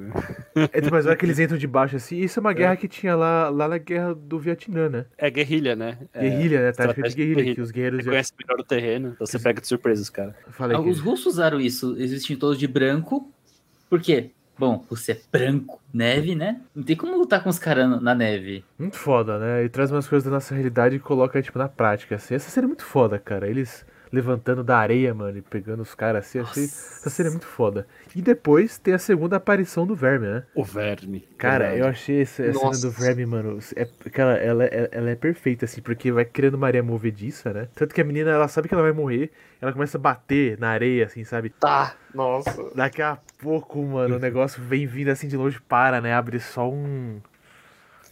[0.55, 2.17] É, mas olha que eles entram de baixo assim.
[2.17, 5.05] Isso é uma guerra que tinha lá, lá na guerra do Vietnã, né?
[5.15, 5.99] É guerrilha, né?
[6.12, 6.71] É, Guerrilha, né?
[6.71, 7.55] Tática de estratégia de guerrilha, guerrilha.
[7.55, 8.03] que os guerreiros.
[8.03, 10.33] Você conhece melhor o terreno, então você pega de surpresa os caras.
[10.47, 10.89] Eu falei que...
[10.89, 11.95] Os russos usaram isso.
[11.97, 13.31] Eles vestiam todos de branco.
[13.88, 14.31] Por quê?
[14.57, 16.59] Bom, você é branco, neve, né?
[16.73, 18.65] Não tem como lutar com os caras na neve.
[18.79, 19.65] Muito foda, né?
[19.65, 22.33] E traz umas coisas da nossa realidade e coloca, tipo, na prática, assim.
[22.33, 23.47] Essa cena é muito foda, cara.
[23.47, 26.38] Eles levantando da areia, mano, e pegando os caras assim.
[26.38, 26.65] Achei...
[26.65, 27.88] Essa cena é muito foda.
[28.15, 30.43] E depois tem a segunda aparição do Verme, né?
[30.54, 31.28] O verme.
[31.36, 31.80] Cara, Verdade.
[31.80, 33.60] eu achei essa, essa cena do Verme, mano.
[33.76, 37.67] É, cara, ela, ela, ela é perfeita, assim, porque vai criando uma areia movediça, né?
[37.73, 40.69] Tanto que a menina, ela sabe que ela vai morrer, ela começa a bater na
[40.69, 41.49] areia, assim, sabe?
[41.49, 42.69] Tá, nossa.
[42.76, 46.13] Daqui a pouco, mano, o negócio vem vindo assim de longe, para, né?
[46.13, 47.19] Abre só um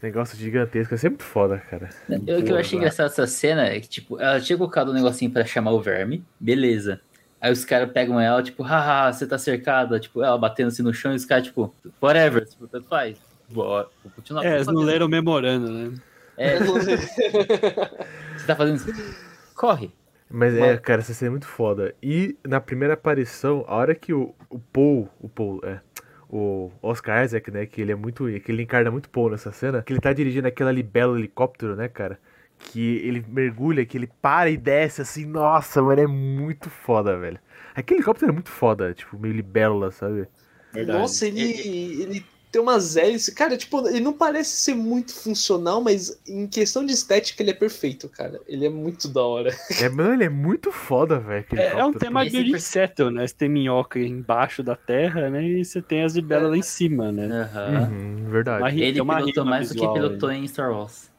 [0.01, 0.93] negócio gigantesco.
[0.95, 1.89] Isso é muito foda, cara.
[2.09, 4.93] Eu- o que eu achei engraçado dessa cena é que, tipo, ela tinha colocado um
[4.93, 6.99] negocinho pra chamar o verme, beleza.
[7.39, 10.93] Aí os caras pegam ela, tipo, haha, você tá cercada, tipo, ela batendo assim no
[10.93, 13.17] chão e os caras, tipo, whatever, tipo, tanto faz.
[13.49, 13.65] Vou,
[14.03, 14.45] vou continuar.
[14.45, 15.91] É, eles não leram memorando, né?
[16.37, 19.15] É, você tá fazendo isso.
[19.55, 19.91] Corre.
[20.29, 21.93] Mas é, cara, essa cena é muito foda.
[22.01, 25.79] E na primeira aparição, a hora que o, o Paul, o Paul, é,
[26.31, 29.83] o Oscar Isaac, né, que ele é muito, que ele encarna muito Paul nessa cena,
[29.83, 32.17] que ele tá dirigindo aquela libelo helicóptero, né, cara?
[32.57, 37.39] Que ele mergulha, que ele para e desce assim, nossa, mano, é muito foda, velho.
[37.75, 40.27] Aquele helicóptero é muito foda, tipo, meio libélula, sabe?
[40.71, 40.99] Verdade.
[40.99, 43.33] Nossa, ele, ele tem umas hélices.
[43.33, 47.53] Cara, tipo, ele não parece ser muito funcional, mas em questão de estética ele é
[47.53, 48.41] perfeito, cara.
[48.47, 49.51] Ele é muito da hora.
[49.81, 51.39] É, mano, ele é muito foda, velho.
[51.39, 53.25] aquele É, é um tema de Settle, né?
[53.25, 55.43] Você tem minhoca embaixo da terra, né?
[55.43, 57.25] E você tem as libélulas lá em cima, né?
[57.25, 57.89] Aham.
[57.89, 58.79] Uhum, verdade.
[58.79, 61.10] Ele tem uma pilotou mais do que pilotou em Star Wars.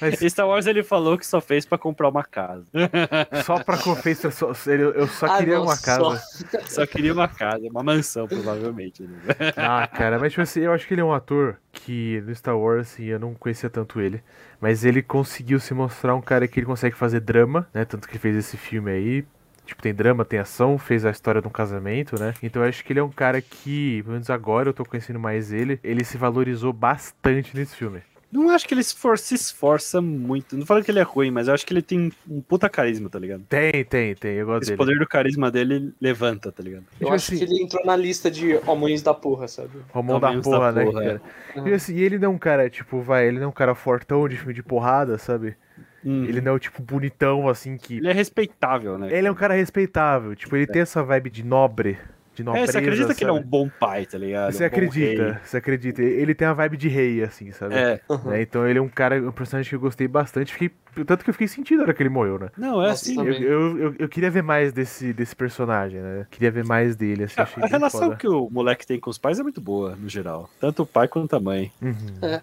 [0.00, 2.64] Mas E Star Wars ele falou que só fez pra comprar uma casa.
[3.44, 5.84] só pra confessar, só, eu, eu só Ah, queria não, uma só.
[5.86, 6.22] casa.
[6.70, 9.02] Só queria uma casa, uma mansão, provavelmente.
[9.02, 9.18] Né?
[9.56, 12.56] Ah, cara, mas tipo assim, eu acho que ele é um ator que no Star
[12.56, 14.22] Wars, assim, eu não conhecia tanto ele.
[14.60, 17.84] Mas ele conseguiu se mostrar um cara que ele consegue fazer drama, né?
[17.84, 19.24] Tanto que ele fez esse filme aí.
[19.70, 22.34] Tipo, tem drama, tem ação, fez a história de um casamento, né?
[22.42, 25.20] Então eu acho que ele é um cara que, pelo menos agora eu tô conhecendo
[25.20, 28.00] mais ele, ele se valorizou bastante nesse filme.
[28.32, 30.56] Não acho que ele se, for- se esforça muito.
[30.56, 33.08] Não falo que ele é ruim, mas eu acho que ele tem um puta carisma,
[33.08, 33.44] tá ligado?
[33.48, 34.78] Tem, tem, tem, eu gosto Esse dele.
[34.78, 36.82] poder do carisma dele levanta, tá ligado?
[37.00, 39.70] Eu Tipo acho assim- que ele entrou na lista de homens da porra, sabe?
[39.92, 41.22] Romão da da porra, né, porra, cara?
[41.56, 41.68] é.
[41.68, 43.74] E, assim, e ele não é um cara, tipo, vai, ele não é um cara
[43.74, 45.56] fortão de filme de porrada, sabe?
[46.04, 46.24] Hum.
[46.24, 47.98] Ele não é o tipo bonitão, assim, que...
[47.98, 49.08] Ele é respeitável, né?
[49.12, 51.98] Ele é um cara respeitável, tipo, ele tem essa vibe de nobre,
[52.34, 53.48] de É, nobreza, você acredita que ele é um sabe?
[53.48, 54.52] bom pai, tá ligado?
[54.52, 56.00] Você Um acredita, você acredita.
[56.02, 57.74] Ele tem a vibe de rei, assim, sabe?
[57.74, 58.00] É.
[58.24, 60.52] Né, Então ele é um cara, um personagem que eu gostei bastante.
[60.52, 60.70] Fiquei,
[61.04, 62.48] tanto que eu fiquei sentido na hora que ele morreu, né?
[62.56, 63.18] Não, é Nossa, assim.
[63.18, 66.26] Eu, eu, eu, eu queria ver mais desse, desse personagem, né?
[66.30, 68.16] Queria ver mais dele, assim, A, achei a relação foda.
[68.16, 70.48] que o moleque tem com os pais é muito boa, no geral.
[70.60, 71.70] Tanto o pai quanto a mãe.
[71.82, 71.94] Uhum.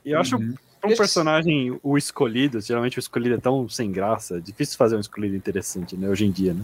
[0.06, 0.54] E eu acho Uhum.
[0.54, 0.58] pra
[0.93, 5.36] um personagem, o escolhido, geralmente o escolhido é tão sem graça, difícil fazer um escolhido
[5.36, 6.62] interessante, né, hoje em dia, né?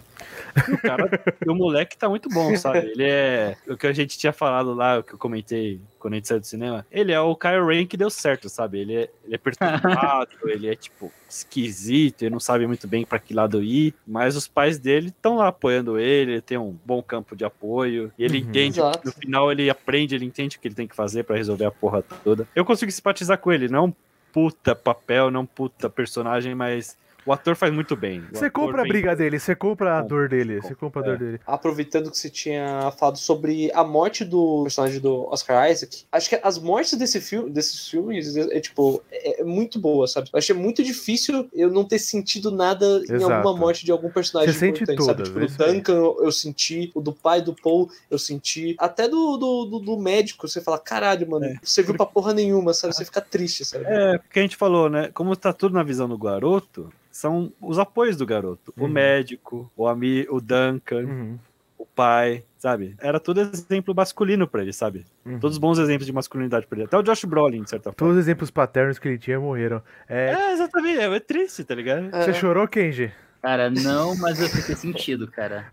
[0.68, 1.10] E o cara,
[1.46, 2.80] e o moleque tá muito bom, sabe?
[2.80, 6.18] Ele é, o que a gente tinha falado lá, o que eu comentei quando a
[6.18, 8.80] gente saiu do cinema, ele é o Kyle Ren que deu certo, sabe?
[8.80, 13.20] Ele é, ele é perturbado, ele é, tipo, esquisito, ele não sabe muito bem pra
[13.20, 17.02] que lado ir, mas os pais dele estão lá apoiando ele, ele tem um bom
[17.02, 18.50] campo de apoio, e ele Uhum.
[18.50, 19.02] entende, Exato.
[19.06, 21.72] no final ele aprende, ele entende o que ele tem que fazer pra resolver a
[21.72, 22.48] porra toda.
[22.56, 23.94] Eu consigo simpatizar com ele, não é um
[24.34, 28.20] puta papel, não puta personagem, mas o ator faz muito bem.
[28.32, 31.08] O Você compra a briga dele, você compra a dor dele, você compra, a é.
[31.10, 31.40] dor dele.
[31.46, 36.40] Aproveitando que você tinha falado sobre a morte do personagem do Oscar Isaac, acho que
[36.44, 40.30] as mortes desse filme, desses filmes é, é, tipo é, é muito boa, sabe?
[40.34, 43.34] Eu achei muito difícil eu não ter sentido nada em Exato.
[43.34, 45.24] alguma morte de algum personagem Você sente importante, sabe?
[45.24, 45.74] todas, Tipo, é o isso aí.
[45.74, 49.80] Duncan eu, eu senti, o do pai do Paul eu senti, até do, do, do,
[49.80, 51.56] do médico, você fala, caralho, mano, É.
[51.64, 52.94] você viu pra porra nenhuma, sabe?
[52.96, 53.86] Você fica triste, sabe?
[53.88, 55.10] É, porque a gente falou, né?
[55.14, 58.74] Como tá tudo na visão do garoto, são os apoios do garoto.
[58.76, 58.88] O Uhum.
[58.90, 61.40] médico, o ami, o Duncan, Uhum,
[61.78, 62.96] o pai, sabe?
[63.00, 65.06] Era todo exemplo masculino pra ele, sabe?
[65.26, 65.40] uhum.
[65.40, 66.86] Todos bons exemplos de masculinidade pra ele.
[66.86, 67.96] Até o Josh Brolin, de certa forma.
[67.98, 69.82] Todos os exemplos paternos que ele tinha morreram.
[70.10, 71.00] É, É, exatamente.
[71.00, 72.10] É, é triste, tá ligado?
[72.16, 72.24] É.
[72.24, 73.12] Você chorou, Kenji?
[73.44, 75.66] Cara, não, mas eu fiquei sentido, cara.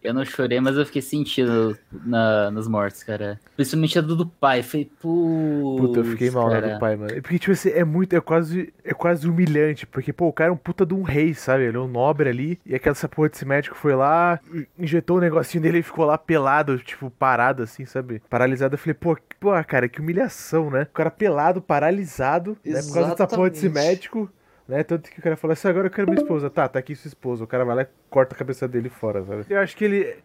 [0.00, 3.40] Eu não chorei, mas eu fiquei sentido na, nas mortes, cara.
[3.56, 4.62] Principalmente a do, do pai.
[4.62, 6.74] Falei, putz, Puta, eu fiquei mal na cara.
[6.74, 7.20] do pai, mano.
[7.22, 9.84] Porque, tipo assim, é muito, é quase, é quase humilhante.
[9.84, 11.64] Porque, pô, o cara é um puta de um rei, sabe?
[11.64, 12.60] Ele é um nobre ali.
[12.64, 14.38] E aquela essa porra desse médico foi lá,
[14.78, 18.22] injetou um negocinho dele e ficou lá pelado, tipo, parado, assim, sabe?
[18.30, 18.74] Paralisado.
[18.74, 20.82] Eu falei, pô, que- pô, cara, que humilhação, né?
[20.82, 22.80] O cara pelado, paralisado, né?
[22.82, 23.88] Por causa dessa porra desse Exatamente.
[23.90, 24.30] médico.
[24.66, 24.82] Né?
[24.82, 26.48] Tanto que o cara falou assim, agora eu quero minha esposa.
[26.48, 27.44] Tá, tá aqui sua esposa.
[27.44, 29.44] O cara vai lá e corta a cabeça dele fora, sabe?
[29.48, 30.16] Eu acho que ele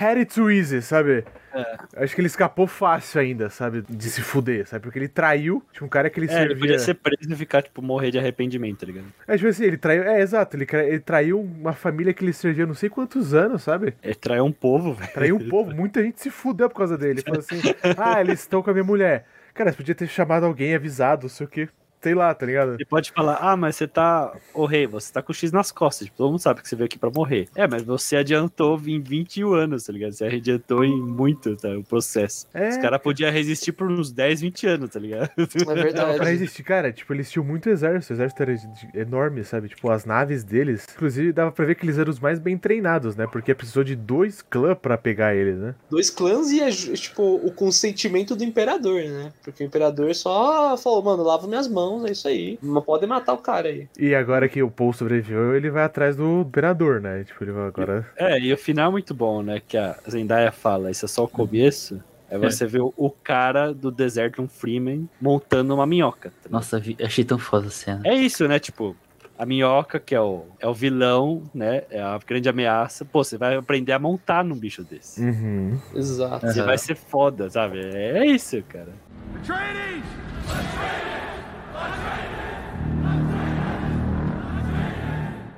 [0.00, 1.24] had it too easy, sabe?
[1.96, 3.82] Acho que ele escapou fácil ainda, sabe?
[3.88, 4.82] De se fuder, sabe?
[4.84, 6.58] Porque ele traiu, tipo, um cara que ele É, ele servia...
[6.58, 9.06] podia ser preso e ficar, tipo, morrer de arrependimento, tá ligado?
[9.26, 10.04] É, tipo assim, ele traiu...
[10.04, 13.94] É, exato, ele, ele traiu uma família que ele servia não sei quantos anos, sabe?
[14.02, 15.12] Ele traiu um povo, velho.
[15.12, 17.22] Traiu um povo, muita gente se fudeu por causa dele.
[17.22, 17.60] Falou assim,
[17.98, 19.26] ah, eles estão com a minha mulher.
[19.52, 21.68] Cara, você podia ter chamado alguém, avisado, não sei o que.
[22.02, 22.74] Sei lá, tá ligado?
[22.74, 24.32] Ele pode falar, ah, mas você tá.
[24.54, 26.06] Ô rei, você tá com o X nas costas.
[26.06, 27.48] Tipo, todo mundo sabe que você veio aqui pra morrer.
[27.54, 30.12] É, mas você adiantou em 21 anos, tá ligado?
[30.12, 31.68] Você adiantou em muito, tá?
[31.70, 32.46] O processo.
[32.54, 35.30] É, Os caras podiam resistir por uns 10, 20 anos, tá ligado?
[35.36, 36.16] É Não, verdade.
[36.16, 38.54] pra resistir, cara, tipo, eles tinham muito exército, o exército era
[38.94, 39.68] enorme, sabe?
[39.68, 43.16] Tipo, as naves deles, inclusive dava pra ver que eles eram os mais bem treinados,
[43.16, 43.26] né?
[43.30, 45.74] Porque precisou de dois clãs pra pegar eles, né?
[45.90, 49.32] Dois clãs e, é tipo, o consentimento do imperador, né?
[49.42, 52.58] Porque o imperador só falou, mano, lava minhas mãos, é isso aí.
[52.62, 53.88] Não pode matar o cara aí.
[53.98, 57.24] E agora que o Paul sobreviveu, ele vai atrás do imperador, né?
[57.24, 58.06] Tipo, ele vai agora.
[58.16, 59.60] É, e o final é muito bom, né?
[59.66, 62.02] Que a Zendaya fala, isso é só o começo.
[62.28, 66.30] É você ver o- o cara do deserto, um Freeman, montando uma minhoca.
[66.42, 66.48] tá?
[66.50, 68.00] Nossa, vi- achei tão foda a cena.
[68.04, 68.58] É isso, né?
[68.58, 68.96] Tipo,
[69.38, 71.82] a minhoca, que é o, é o vilão, né?
[71.88, 73.04] É a grande ameaça.
[73.04, 75.20] Pô, você vai aprender a montar num bicho desse.
[75.22, 75.78] Uhum.
[75.94, 76.46] Exato.
[76.48, 76.66] Você Aham.
[76.66, 77.78] vai ser foda, sabe?
[77.94, 78.88] É, é isso, cara.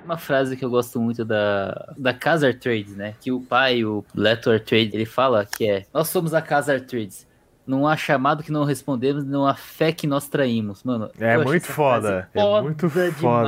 [0.09, 3.15] Uma frase que eu gosto muito da, da Casa Trades, né?
[3.21, 7.27] Que o pai, o Leto Trades, ele fala que é: Nós somos a Casa Trades.
[7.67, 10.83] Não há chamado que não respondemos, não há fé que nós traímos.
[10.83, 12.27] Mano, É muito foda.
[12.33, 13.07] frase É muito foda,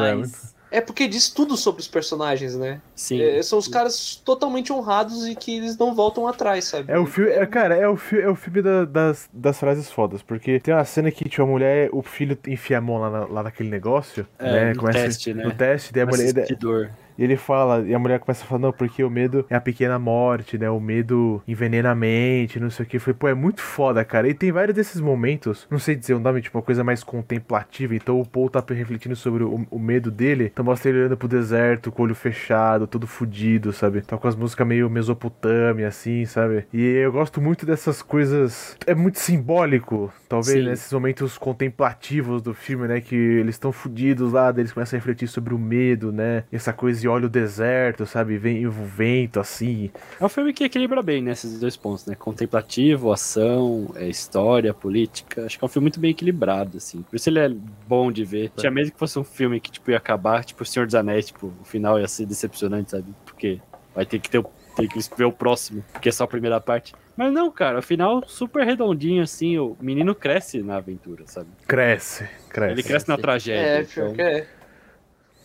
[0.09, 0.55] é demais.
[0.71, 2.81] É porque diz tudo sobre os personagens, né?
[2.95, 3.21] Sim.
[3.21, 6.91] É, são os caras totalmente honrados e que eles não voltam atrás, sabe?
[6.93, 9.91] É o filme, é, cara, é o, fi, é o filme da- das, das frases
[9.91, 13.11] fodas, porque tem uma cena que tipo, a mulher, o filho enfia a mão lá,
[13.11, 14.73] na- lá naquele negócio, É, né?
[14.75, 15.45] no começa, teste, né?
[15.45, 16.91] No teste, daí a mulher, assistidor.
[17.19, 19.61] E ele fala, e a mulher começa a falar, não, porque o medo é a
[19.61, 20.71] pequena morte, né?
[20.71, 22.99] O medo envenena a mente, não sei o que.
[22.99, 24.29] Foi, pô, é muito foda, cara.
[24.29, 27.95] E tem vários desses momentos, não sei dizer o nome, tipo, uma coisa mais contemplativa.
[27.95, 30.51] Então o Paul tá refletindo sobre o, o medo dele.
[30.53, 34.01] Então mostra ele olhando pro deserto, com o olho fechado, todo fudido, sabe?
[34.03, 36.67] Tá com as músicas meio Mesopotâmia, assim, sabe?
[36.73, 38.77] E eu gosto muito dessas coisas.
[38.87, 40.73] É muito simbólico, talvez, né?
[40.73, 43.01] Esses momentos contemplativos do filme, né?
[43.01, 46.45] Que eles estão fudidos lá, eles começam a refletir sobre o medo, né?
[46.53, 48.39] E essa coisa de olha o deserto, sabe?
[48.39, 49.91] Vem o vento, assim.
[50.21, 51.33] É um filme que equilibra bem, né?
[51.33, 52.15] Esses dois pontos, né?
[52.15, 55.45] Contemplativo, ação, é, história, política.
[55.47, 57.03] Acho que é um filme muito bem equilibrado, assim.
[57.03, 57.49] Por isso ele é
[57.87, 58.51] bom de ver.
[58.57, 61.27] Tinha medo que fosse um filme que, tipo, ia acabar, tipo, O Senhor dos Anéis,
[61.27, 63.07] tipo, o final ia ser decepcionante, sabe?
[63.25, 63.61] Porque
[63.95, 64.45] vai ter que ter o,
[64.77, 66.95] ter que ver o próximo, porque é só a primeira parte.
[67.17, 71.49] Mas não, cara, o final super redondinho, assim, o menino cresce na aventura, sabe?
[71.67, 72.73] Cresce, cresce.
[72.73, 73.61] Ele cresce na tragédia.
[73.61, 74.47] É, então- que é.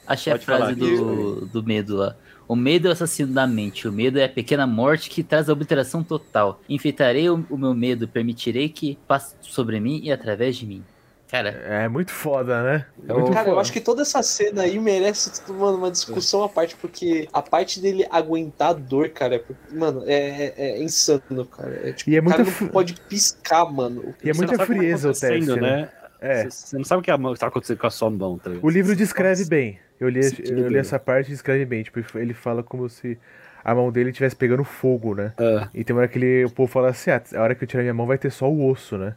[0.08, 2.16] Achei a Pode falar, frase do, do medo lá.
[2.47, 3.88] O medo é o assassino da mente.
[3.88, 6.62] O medo é a pequena morte que traz a obliteração total.
[6.70, 10.84] Enfeitarei o, o meu medo, permitirei que passe sobre mim e através de mim.
[11.28, 12.86] Cara, É muito foda, né?
[13.08, 13.62] É Eu- muito Cara, eu foda.
[13.62, 17.82] acho que toda essa cena aí merece, mano, uma discussão à parte, porque a parte
[17.82, 19.43] dele aguentar a dor, cara, é
[19.74, 20.14] mano, é,
[20.45, 21.82] é- é insano, cara.
[21.84, 24.14] É, tipo, E é o cara muita não fri- pode piscar, mano.
[24.24, 25.89] E é muita tá frieza o teste, né?
[26.22, 26.43] É.
[26.43, 28.51] Você você não sabe o que a mão- tá acontecendo com a sua mão, tá?
[28.62, 29.80] O livro descreve bem.
[29.99, 30.19] Eu li,
[30.49, 31.83] eu li essa parte e descreve bem.
[31.83, 33.17] Tipo, ele fala como se
[33.63, 35.33] a mão dele estivesse pegando fogo, né?
[35.37, 37.63] Ah, E tem uma hora que ele, o povo fala assim: ah, a hora que
[37.63, 39.15] eu tirar minha mão vai ter só o osso, né?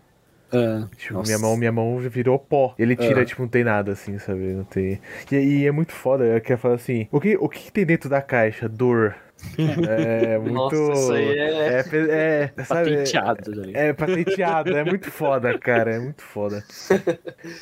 [0.52, 1.28] ah, Tipo, nossa.
[1.28, 2.74] minha mão, minha mão virou pó.
[2.78, 3.24] Ele tira, Ah.
[3.24, 4.40] tipo, não tem nada assim, sabe?
[4.54, 5.00] Não tem.
[5.30, 6.24] E, e é muito foda.
[6.24, 8.68] Eu quero falar assim: o que, o que tem dentro da caixa?
[8.68, 9.14] Dor.
[9.58, 10.52] É muito.
[10.54, 12.90] Nossa, isso aí é- É, é, sabe?
[12.90, 13.76] Patenteado, ligado?
[13.76, 16.62] É patenteado, é muito foda, cara, é muito foda.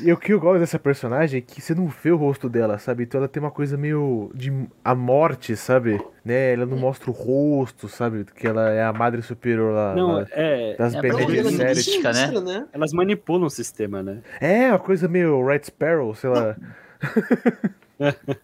[0.01, 2.79] E o que eu gosto dessa personagem é que você não vê o rosto dela,
[2.79, 3.05] sabe?
[3.05, 4.53] Então ela tem uma coisa meio de
[4.85, 6.01] a morte, sabe?
[6.24, 6.55] Né?
[6.55, 8.24] Ela não mostra o rosto, sabe?
[8.35, 10.74] Que ela é a madre superior lá, Não, lá é.
[10.77, 12.03] das é a Bene própria Ela é Bene muito Gesserit.
[12.03, 12.41] mística, né?
[12.59, 12.66] né?
[12.72, 14.18] Elas manipulam o sistema, né?
[14.41, 16.57] É, uma coisa meio Red Sparrow, sei lá.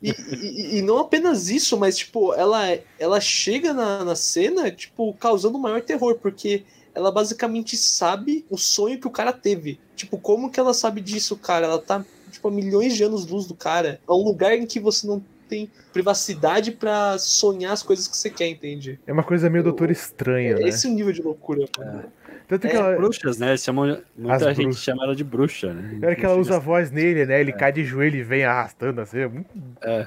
[0.01, 2.61] E, e- e não apenas isso, mas, tipo, ela,
[2.99, 8.59] ela chega na, na cena, tipo, causando o maior terror, porque ela basicamente sabe o
[8.59, 9.81] sonho que o cara teve.
[9.97, 11.67] Tipo, como que ela sabe disso, cara?
[11.67, 14.01] Ela tá, tipo, a milhões de anos luz do cara.
[14.07, 18.31] É um lugar em que você não tem privacidade pra sonhar as coisas que você
[18.31, 18.99] quer, entende?
[19.07, 20.69] É uma coisa meio doutor estranha, É né?
[20.69, 21.67] esse o nível de loucura.
[21.79, 22.05] mano.
[22.49, 23.57] Tanto que é, ela, Bruxas, né?
[23.57, 24.83] Chamam, muita As gente bruxas.
[24.83, 26.07] chama ela de bruxa, né?
[26.07, 27.41] hora que ela usa a voz nele, né?
[27.41, 29.19] Ele cai de joelho e vem arrastando assim.
[29.21, 29.49] É muito,
[29.83, 30.07] É.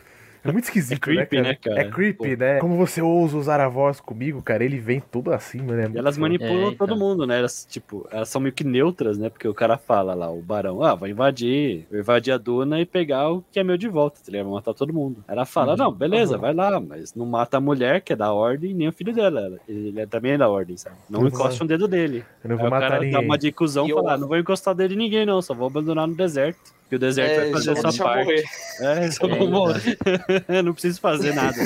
[0.50, 1.76] é muito esquisito, É creepy, né, né, cara?
[1.76, 1.88] cara?
[1.88, 2.44] É creepy, Pô.
[2.44, 2.60] né?
[2.60, 4.64] Como você ousa usar a voz comigo, cara?
[4.64, 5.82] Ele vem todo assim, mano.
[5.82, 6.98] É E elas manipulam É, todo então.
[6.98, 7.40] mundo, né?
[7.40, 9.30] Elas, tipo, elas são meio que neutras, né?
[9.30, 12.86] Porque o cara fala lá, o barão, ah, vou invadir, vou invadir a duna e
[12.86, 14.46] pegar o que é meu de volta, tá ligado?
[14.46, 15.24] Vou matar todo mundo.
[15.28, 15.78] Ela fala, Uhum.
[15.78, 16.42] não, beleza, Uhum.
[16.42, 19.42] vai lá, mas não mata a mulher, que é da ordem, nem o filho dela.
[19.42, 20.96] Ela- Ele é também da ordem, sabe?
[21.10, 21.28] Não Uhum.
[21.28, 22.24] encoste um dedo dele.
[22.44, 23.26] Eu não Aí vou o cara matar dá ninguém.
[23.26, 25.42] uma de cuzão E e eu- fala, ah, não vou encostar dele em ninguém, não,
[25.42, 26.75] só vou abandonar no deserto.
[26.88, 28.26] Que o deserto vai É, fazer já a sua deixa parte.
[28.26, 28.44] morrer.
[28.80, 29.98] É, só É, vou morrer.
[30.64, 31.58] não preciso fazer nada.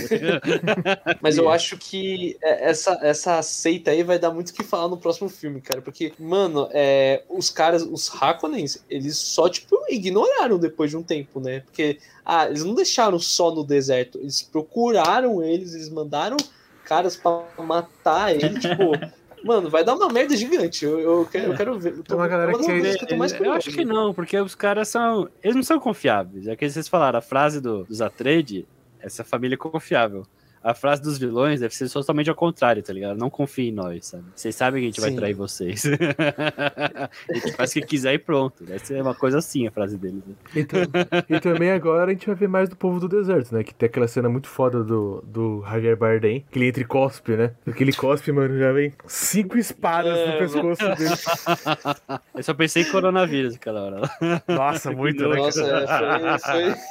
[1.21, 4.87] Mas eu acho que é, essa, essa seita aí vai dar muito o que falar
[4.87, 5.81] no próximo filme, cara.
[5.81, 11.41] Porque, mano, é, os caras, os Hakonens, eles só, tipo, ignoraram depois de um tempo,
[11.41, 11.61] né?
[11.61, 14.17] Porque, ah, eles não deixaram só no deserto.
[14.19, 16.37] Eles procuraram eles, eles mandaram
[16.85, 18.91] caras pra matar ele, tipo.
[19.43, 20.83] Mano, vai dar uma merda gigante.
[20.85, 21.93] Eu, eu, quero, eu quero ver.
[21.93, 24.87] Eu Tem uma galera que- eu tô mais eu acho que não, porque os caras
[24.89, 25.29] são.
[25.43, 26.47] Eles não são confiáveis.
[26.47, 28.65] É que vocês falaram, a frase do, dos Atreides,
[28.99, 30.25] essa família é confiável.
[30.63, 33.17] A frase dos vilões deve ser totalmente ao contrário, tá ligado?
[33.17, 34.23] Não confie em nós, sabe?
[34.35, 35.15] Vocês sabem que a gente vai Sim.
[35.15, 35.83] trair vocês.
[37.29, 38.63] a gente faz o que quiser e pronto.
[38.63, 40.21] Deve ser uma coisa assim a frase deles.
[40.25, 40.35] Né?
[40.55, 40.81] E, tam-
[41.29, 43.63] e também agora a gente vai ver mais do povo do deserto, né?
[43.63, 47.37] Que tem aquela cena muito foda do, do Javier Bardem, que ele entra e cospe,
[47.37, 47.51] né?
[47.65, 52.19] Aquele cospe, mano, já vem cinco espadas no É, pescoço dele.
[52.35, 54.01] Eu só pensei em coronavírus aquela hora.
[54.47, 55.35] Nossa, muito, né?
[55.37, 56.81] Nossa, é, foi, foi...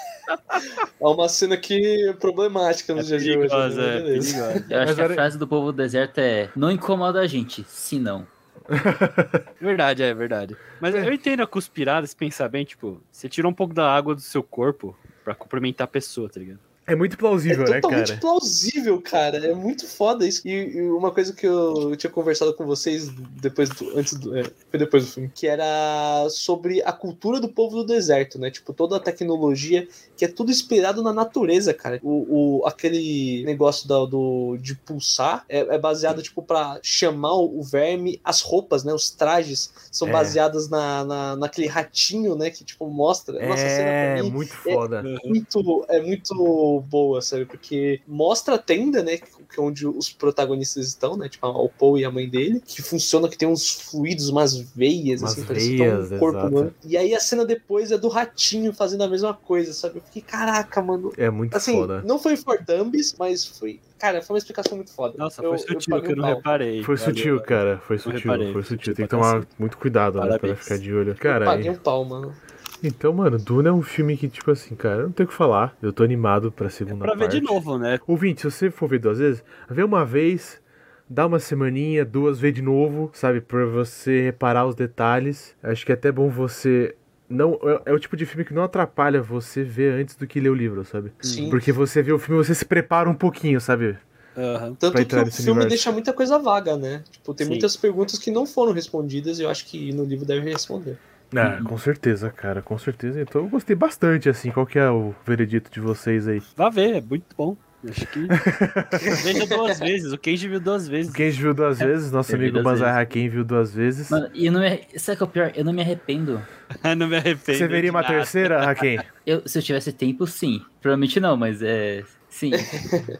[1.00, 3.54] É uma cena que é problemática nos dias de hoje.
[3.76, 3.96] Né?
[3.96, 4.66] é, perigosa.
[4.68, 7.64] Eu acho Mas que a frase do povo do deserto é: não incomoda a gente,
[7.64, 8.26] se não.
[9.60, 10.56] Verdade, é verdade.
[10.78, 14.14] Mas eu entendo a cuspirada, se pensar bem, tipo, você tira um pouco da água
[14.14, 16.60] do seu corpo pra complementar a pessoa, tá ligado?
[16.88, 18.20] É muito plausível, é né, totalmente cara?
[18.20, 19.36] plausível, cara.
[19.46, 20.40] É muito foda isso.
[20.48, 23.10] E, e uma coisa que eu tinha conversado com vocês
[23.40, 27.48] depois do, antes do, é, foi depois do filme, que era sobre a cultura do
[27.48, 28.50] povo do deserto, né?
[28.50, 29.86] Tipo, toda a tecnologia
[30.16, 32.00] que é tudo inspirado na natureza, cara.
[32.02, 37.62] O, o- aquele negócio da- do, de pulsar é, é baseado, tipo, pra chamar o,
[37.62, 38.92] verme, as roupas, né?
[38.94, 40.10] Os trajes são É.
[40.12, 42.50] baseadas na, na, naquele ratinho, né?
[42.50, 43.34] Que, tipo, mostra.
[43.46, 45.02] Nossa, a cena É, pra mim muito foda.
[45.24, 47.44] muito, é muito boa, sabe?
[47.44, 49.16] Porque mostra a tenda, né?
[49.18, 51.26] Que que é onde os protagonistas estão, né?
[51.26, 55.22] Tipo, o Paul e a mãe dele, que funciona, que tem uns fluidos, umas veias,
[55.22, 56.54] Umas assim, parece que tá veias, um corpo exato.
[56.54, 56.74] humano.
[56.84, 59.96] E aí a cena depois é do ratinho fazendo a mesma coisa, sabe?
[59.98, 61.10] Eu fiquei, caraca, mano.
[61.16, 62.02] É muito Assim, foda.
[62.04, 63.80] não foi for dummies, mas foi.
[63.98, 65.14] Cara, foi uma explicação muito foda.
[65.16, 66.34] Nossa, Eu- foi sutil que paguei eu não pau.
[66.36, 66.82] reparei.
[66.84, 67.46] Foi Valeu, sutil, valeu.
[67.48, 67.78] cara.
[67.86, 68.94] Foi sutil, reparei, foi sutil.
[68.94, 69.52] Tem que pra tomar cacete.
[69.58, 70.26] muito cuidado, né?
[70.28, 70.58] Pra Parabéns.
[70.62, 71.10] ficar de olho.
[71.12, 72.34] Eu Cara, paguei e- um pau, mano.
[72.82, 75.36] Então, mano, Duna é um filme que, tipo assim, cara, eu não tenho o que
[75.36, 75.76] falar.
[75.82, 77.40] Eu tô animado pra segunda Pra ver parte.
[77.40, 77.98] de novo, né?
[78.06, 80.60] Ouvinte, se você for ver duas vezes, vê uma vez,
[81.08, 83.40] dá uma semaninha, duas, vê de novo, sabe?
[83.40, 85.54] Pra você reparar os detalhes.
[85.62, 86.94] Acho que é até bom você.
[87.28, 90.40] Não, é, é o tipo de filme que não atrapalha você ver antes do que
[90.40, 91.12] ler o livro, sabe?
[91.20, 91.50] Sim.
[91.50, 93.96] Porque você vê o filme você se prepara um pouquinho, sabe?
[94.36, 94.74] Aham.
[94.74, 95.68] Tanto pra que o filme universo.
[95.68, 97.02] deixa muita coisa vaga, né?
[97.10, 97.52] Tipo, tem Sim.
[97.52, 100.96] muitas perguntas que não foram respondidas e eu acho que no livro deve responder.
[101.36, 103.20] Ah, com certeza, cara, com certeza.
[103.20, 104.50] Então eu gostei bastante, assim.
[104.50, 106.42] Qual que é o veredito de vocês aí?
[106.56, 107.56] Vá ver, é muito bom.
[107.86, 108.26] Acho que.
[109.22, 110.12] Veja duas vezes.
[110.12, 111.12] O Kenji viu duas vezes.
[111.12, 114.10] Quem viu duas vezes, nosso Eu amigo Banzai Hakim viu duas vezes.
[114.10, 114.80] Mano, e eu não me...
[114.96, 115.52] sabe o que é o pior?
[115.54, 116.42] Eu não me arrependo.
[116.96, 117.58] não me arrependo.
[117.58, 118.14] Você veria uma nada.
[118.14, 118.98] terceira, Hakim?
[119.24, 120.60] Eu, se eu tivesse tempo, sim.
[120.80, 122.02] Provavelmente não, mas é.
[122.28, 122.50] Sim.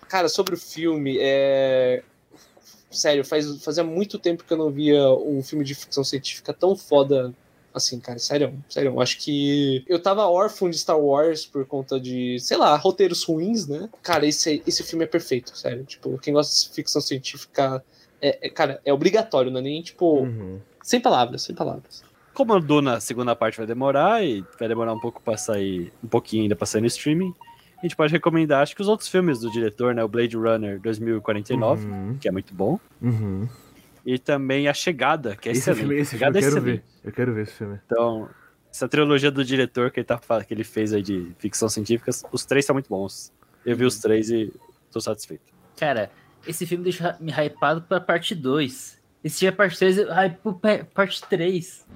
[0.09, 2.03] Cara, sobre o filme, é.
[2.91, 6.75] Sério, faz, fazia muito tempo que eu não via um filme de ficção científica tão
[6.75, 7.35] foda
[7.79, 8.19] assim, cara.
[8.19, 8.91] Sério, sério.
[8.93, 13.25] Eu acho que eu tava órfão de Star Wars por conta de, sei lá, roteiros
[13.25, 13.89] ruins, né?
[14.03, 15.85] Cara, esse, esse filme é perfeito, sério.
[15.85, 17.83] Tipo, quem gosta de ficção científica.
[18.21, 20.21] É, é- cara, é obrigatório, não é nem tipo.
[20.23, 20.61] Uhum.
[20.83, 22.03] Sem palavras, sem palavras.
[22.35, 25.93] Como a Duna, a segunda parte vai demorar e vai demorar um pouco pra sair,
[26.05, 27.35] um pouquinho ainda pra sair no streaming,
[27.79, 30.03] a gente pode recomendar, acho que os outros filmes do diretor, né?
[30.05, 32.17] O Blade Runner 2049, Uhum.
[32.21, 32.79] que é muito bom.
[33.03, 33.49] Uhum.
[34.11, 35.81] E também A Chegada, que é Esse excelente.
[35.81, 36.65] filme, esse filme eu é quero excelente.
[36.77, 36.85] ver.
[37.05, 37.79] Eu quero ver esse filme.
[37.85, 38.27] Então,
[38.73, 42.47] essa trilogia do diretor que ele, tá, que ele fez aí de ficção científica, os
[42.47, 43.31] três são muito bons.
[43.67, 44.51] Eu vi os três e
[44.91, 45.53] tô satisfeito.
[45.77, 46.11] Cara,
[46.47, 48.99] esse filme deixa me hypado pra parte 2.
[49.23, 51.87] E se tiver parte 3, eu hypo pra parte 3.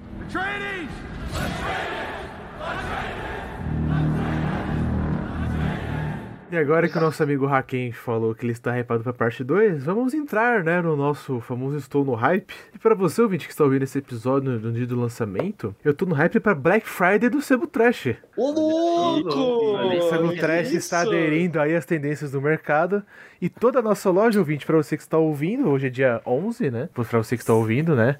[6.53, 9.85] E agora que o nosso amigo Haken falou que ele está hypado pra parte 2,
[9.85, 12.53] vamos entrar, né, no nosso famoso Estou no Hype.
[12.71, 15.95] E pra você, ouvinte, que está ouvindo esse episódio no, no dia do lançamento, eu
[15.95, 18.15] tô no hype pra Black Friday do Sebo Trash.
[18.37, 19.29] Ô, louco!
[19.97, 20.77] O Sebo Trash isso?
[20.77, 23.01] está aderindo aí às tendências do mercado.
[23.41, 26.69] E toda a nossa loja, ouvinte, pra você que está ouvindo, hoje é dia 11,
[26.69, 28.19] né, pra você que está ouvindo, né,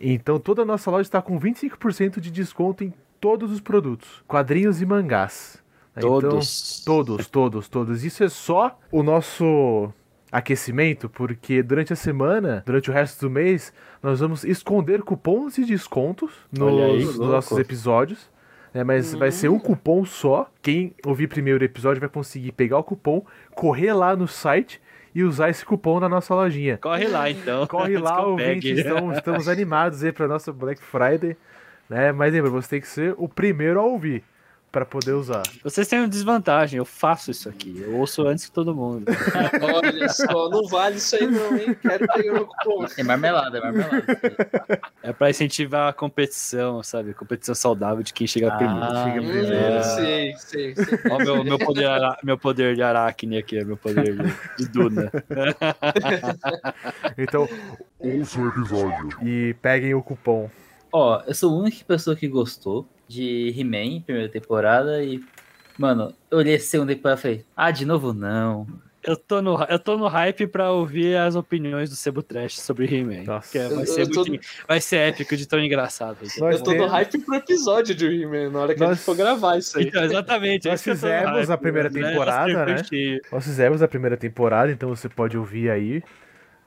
[0.00, 4.80] então toda a nossa loja está com 25% de desconto em todos os produtos, quadrinhos
[4.80, 5.61] e mangás.
[5.96, 6.82] Então, Todos.
[6.84, 8.04] Todos, todos, todos.
[8.04, 9.92] Isso é só o nosso
[10.30, 13.72] aquecimento, porque durante a semana, durante o resto do mês,
[14.02, 18.30] nós vamos esconder cupons e descontos Olha aí, nos, nos nossos episódios.
[18.72, 20.50] né, mas vai ser um cupom só.
[20.62, 23.22] Quem ouvir primeiro o episódio vai conseguir pegar o cupom,
[23.54, 24.80] correr lá no site
[25.14, 26.78] e usar esse cupom na nossa lojinha.
[26.78, 27.66] Corre lá, então.
[27.68, 28.72] Corre lá, pegue.
[28.72, 31.36] estamos, estamos animados aí pra nossa Black Friday.
[31.90, 32.10] Né?
[32.12, 34.24] Mas lembra, você tem que ser o primeiro a ouvir
[34.72, 35.42] pra poder usar.
[35.62, 37.78] Vocês têm uma desvantagem, eu faço isso aqui.
[37.84, 39.04] Eu ouço antes que todo mundo.
[39.62, 41.76] Olha só, não vale isso aí não, hein?
[41.80, 42.86] Quero pegar meu cupom.
[42.96, 44.04] É marmelada, é marmelada.
[45.02, 47.12] É pra incentivar a competição, sabe?
[47.12, 48.56] Competição saudável de quem chega Ah.
[48.56, 48.86] primeiro.
[48.86, 49.84] Chega Hum, primeiro.
[49.84, 50.98] sei, sei, sei.
[51.10, 55.12] Ó, meu, meu, poder, ara- meu poder de aracne aqui, meu poder de, de Duna.
[57.18, 57.48] Então,
[57.98, 59.18] Ouça o episódio.
[59.22, 60.50] e peguem o cupom.
[60.92, 65.20] Ó, eu sou a única pessoa que gostou de He-Man, primeira temporada, e.
[65.78, 68.66] Mano, eu olhei a segunda temporada e falei, ah, de novo não.
[69.02, 72.84] Eu tô, no, eu tô no hype pra ouvir as opiniões do Sebo Trash sobre
[72.86, 73.22] He-Man.
[73.22, 76.18] É- vai, ser tô- muito- vai ser épico de tão engraçado.
[76.38, 79.04] Nós Eu tô no hype pro episódio de He-Man, na hora que a Nós- gente
[79.04, 79.86] for gravar isso aí.
[79.86, 80.68] Então, exatamente.
[80.68, 82.10] Nós é no fizemos hype, a primeira né?
[82.10, 82.84] temporada, né?
[82.84, 83.20] cheio.
[83.32, 86.00] Nós fizemos a primeira temporada, então você pode ouvir aí,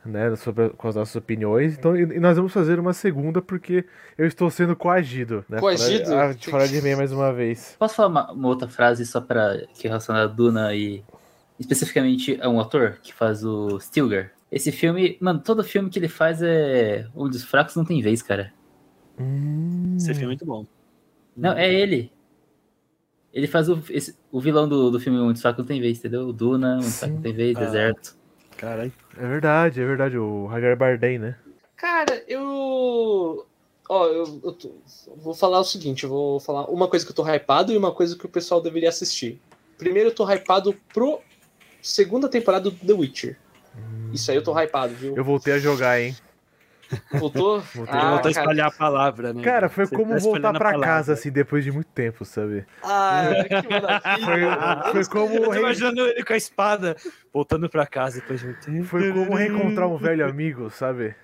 [0.06, 1.78] né, sobre, com as nossas opiniões.
[1.78, 3.86] Então, e, e nós vamos fazer uma segunda porque
[4.18, 5.44] eu estou sendo coagido.
[5.50, 6.06] Né, Coagido?
[6.06, 7.76] Para, ah, de falar de mim mais uma vez.
[7.80, 11.04] Posso falar uma, uma outra frase só pra que é relacionada a Duna e
[11.60, 14.32] especificamente a um ator que faz o Stilgar?
[14.52, 18.22] Esse filme, mano, todo filme que ele faz é um dos fracos não tem vez,
[18.22, 18.54] cara.
[19.98, 20.66] Esse filme é muito bom.
[21.36, 22.12] Não, é ele.
[23.34, 25.98] Ele faz o, esse- o vilão do, do filme Um dos fracos não tem vez,
[26.00, 26.28] entendeu?
[26.28, 27.60] O Duna, Um dos fracos não tem vez, Ah.
[27.66, 28.16] Deserto.
[28.58, 28.92] Caralho.
[29.18, 30.18] É verdade, é verdade.
[30.18, 31.36] O Javier Bardem, né?
[31.76, 33.46] Cara, eu.
[33.88, 34.76] Ó, eu, eu tô-
[35.18, 37.92] vou falar o seguinte: eu vou falar uma coisa que eu tô hypado e uma
[37.92, 39.40] coisa que o pessoal deveria assistir.
[39.78, 41.20] Primeiro, eu tô hypado pro
[41.82, 43.38] segunda temporada do The Witcher.
[44.14, 45.16] Isso aí eu tô hypado, viu?
[45.18, 46.16] Eu voltei a jogar, hein?
[47.12, 47.62] Voltou?
[47.74, 47.96] Voltei.
[48.00, 49.42] Ah, Voltou a espalhar a palavra, né?
[49.44, 52.66] Cara, foi Você como tá voltar pra casa, assim, depois de muito tempo, sabe?
[52.84, 53.30] Ah,
[53.62, 54.84] que maravilha.
[54.84, 56.96] Foi, foi como Eu tô imaginando ele com a espada
[57.34, 58.84] voltando pra casa depois de um tempo.
[58.86, 61.16] Foi como reencontrar um velho amigo, sabe?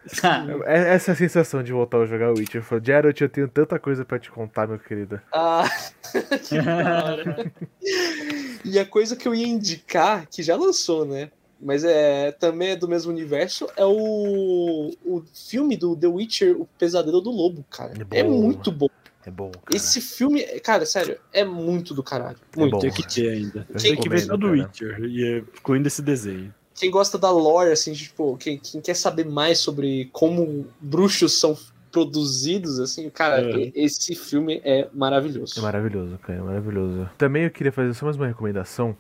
[0.66, 2.62] É- Essa é a sensação de voltar a jogar Witcher.
[2.62, 5.22] Eu falo, Geralt, eu tenho tanta coisa pra te contar, meu querido.
[5.34, 5.64] Ah,
[6.48, 7.52] que da hora.
[8.64, 11.32] E a coisa que eu ia indicar, que já lançou, né?
[11.62, 16.66] Mas é também é do mesmo universo, é o, o filme do The Witcher, O
[16.78, 17.94] Pesadelo do Lobo, cara.
[18.00, 18.16] É bom.
[18.18, 18.90] É, muito bom.
[19.26, 19.76] É bom, cara.
[19.76, 22.38] Esse filme, cara, sério, é muito do caralho.
[22.58, 22.72] Muito.
[22.72, 22.80] bom.
[22.80, 23.68] Tem que ter ainda.
[23.70, 24.64] Eu Tem que ver recomendo, todo o cara.
[24.64, 26.54] Witcher, e é, incluindo esse desenho.
[26.74, 31.56] Quem gosta da lore, assim, tipo, quem, quem quer saber mais sobre como bruxos são
[31.92, 33.72] produzidos, assim, cara, É.
[33.76, 35.60] esse filme é maravilhoso.
[35.60, 37.10] É maravilhoso, cara, é maravilhoso.
[37.18, 38.96] Também eu queria fazer só mais uma recomendação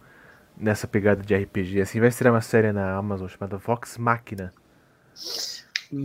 [0.62, 1.82] nessa pegada de RPG.
[1.82, 4.54] Assim, vai estrear uma série na Amazon chamada Vox Machina,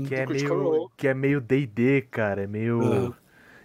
[0.09, 0.90] que é Do Critical meio Role.
[0.96, 3.14] que é meio D&D, cara, é meio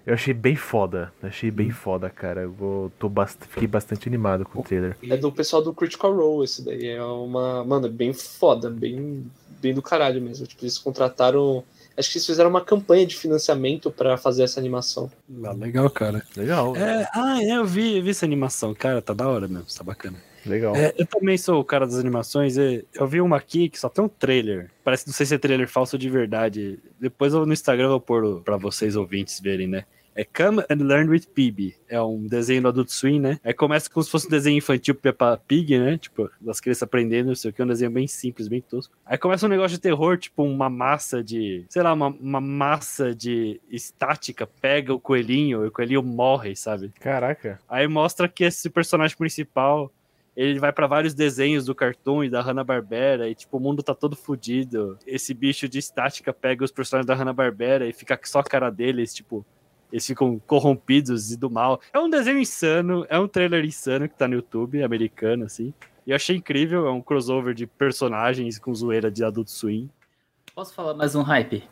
[0.06, 1.54] Eu achei bem foda, achei Hum.
[1.54, 2.42] bem foda, cara.
[2.42, 3.38] Eu vou, tô bast...
[3.48, 4.98] fiquei bastante animado com o trailer.
[5.04, 6.88] É do pessoal do Critical Role esse daí.
[6.88, 7.64] É uma.
[7.64, 9.26] Mano, é bem foda, bem,
[9.62, 10.48] bem do caralho mesmo.
[10.48, 11.64] Tipo, eles contrataram.
[11.96, 15.12] Acho que eles fizeram uma campanha de financiamento pra fazer essa animação.
[15.44, 16.24] Ah, legal, cara.
[16.36, 19.68] Legal, É, ah, é, eu vi, eu vi essa animação, cara, tá da hora mesmo,
[19.78, 20.18] tá bacana.
[20.46, 20.76] Legal.
[20.76, 23.89] É, eu também sou o cara das animações, e eu vi uma aqui que só
[23.89, 24.70] tem um trailer.
[24.84, 26.80] Parece, não sei se é trailer falso ou de verdade.
[27.00, 29.86] Depois eu, no Instagram eu vou pôr pra vocês ouvintes verem, né?
[30.16, 31.76] É Come and Learn with Phoebe.
[31.88, 33.39] É um desenho do Adult Swim, né?
[33.44, 35.98] Aí começa como se fosse um desenho infantil Peppa Pig, né?
[35.98, 38.94] Tipo, das crianças aprendendo, não sei o que, um desenho bem simples, bem tosco.
[39.06, 43.16] Aí começa um negócio de terror, tipo uma massa de, sei lá, uma, uma massa
[43.16, 46.92] de estática pega o coelhinho e o coelhinho morre, sabe?
[47.00, 47.60] Caraca.
[47.70, 49.92] Aí mostra que esse personagem principal,
[50.36, 53.94] ele vai pra vários desenhos do Cartoon e da Hanna-Barbera e tipo, o mundo tá
[53.94, 54.98] todo fudido.
[55.06, 59.14] Esse bicho de estática pega os personagens da Hanna-Barbera e fica só a cara deles,
[59.14, 59.46] tipo,
[59.92, 61.82] eles ficam corrompidos e do mal.
[61.94, 65.74] É um desenho insano, é um trailer insano que tá no YouTube, americano, assim.
[66.08, 69.90] E eu achei incrível, é um crossover de personagens com zoeira de Adult Swim.
[70.56, 71.64] Posso falar mais um hype?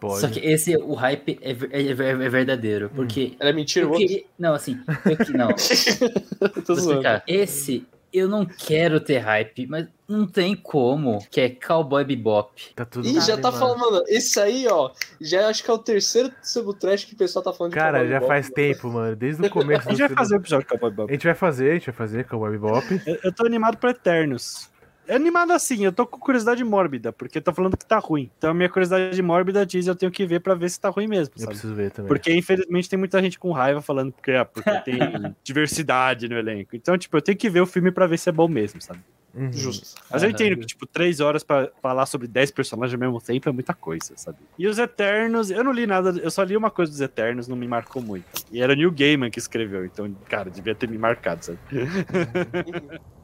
[0.00, 0.20] Pode.
[0.20, 1.54] Só que esse, o hype é, é
[1.94, 2.90] ver- é verdadeiro.
[2.94, 3.34] Porque.
[3.40, 4.78] Ela é mentira, eu queria- Não, assim.
[5.06, 5.48] Eu, que- não,
[6.66, 6.90] Tô vou zoando.
[6.90, 7.22] explicar.
[7.26, 12.50] Esse eu não quero ter hype, mas não tem como, que é Cowboy Bebop.
[12.74, 13.58] Tá tudo Ih, já tá animado.
[13.58, 14.90] falando, mano, esse aí, ó,
[15.20, 17.98] já acho que é o terceiro sebo trash que o pessoal tá falando de Cara,
[17.98, 18.54] Cowboy já Bebop, faz mano.
[18.54, 19.16] tempo, mano.
[19.16, 21.12] Desde o começo A gente do vai fazer o episódio de Cowboy A Bebop.
[21.12, 23.02] gente vai fazer, a gente vai fazer Cowboy Bebop.
[23.06, 24.70] Eu, eu tô animado pra Eternos.
[25.08, 28.30] É animado assim, eu tô com curiosidade mórbida, porque tá falando que tá ruim.
[28.38, 31.06] Então a minha curiosidade mórbida diz eu tenho que ver pra ver se tá ruim
[31.06, 31.52] mesmo, Eu sabe?
[31.52, 32.08] preciso ver também.
[32.08, 34.98] Porque, infelizmente, tem muita gente com raiva falando porque, ah, porque tem
[35.44, 36.74] diversidade no elenco.
[36.74, 39.00] Então, tipo, eu tenho que ver o filme pra ver se é bom mesmo, sabe?
[39.34, 39.52] Uhum.
[39.52, 40.00] Justo.
[40.10, 43.46] Mas eu entendo que, tipo, três horas pra falar sobre dez personagens ao mesmo tempo
[43.48, 44.38] é muita coisa, sabe?
[44.58, 47.54] E os Eternos, eu não li nada, eu só li uma coisa dos Eternos, não
[47.56, 48.24] me marcou muito.
[48.50, 51.58] E era o Neil Gaiman que escreveu, então, cara, devia ter me marcado, sabe?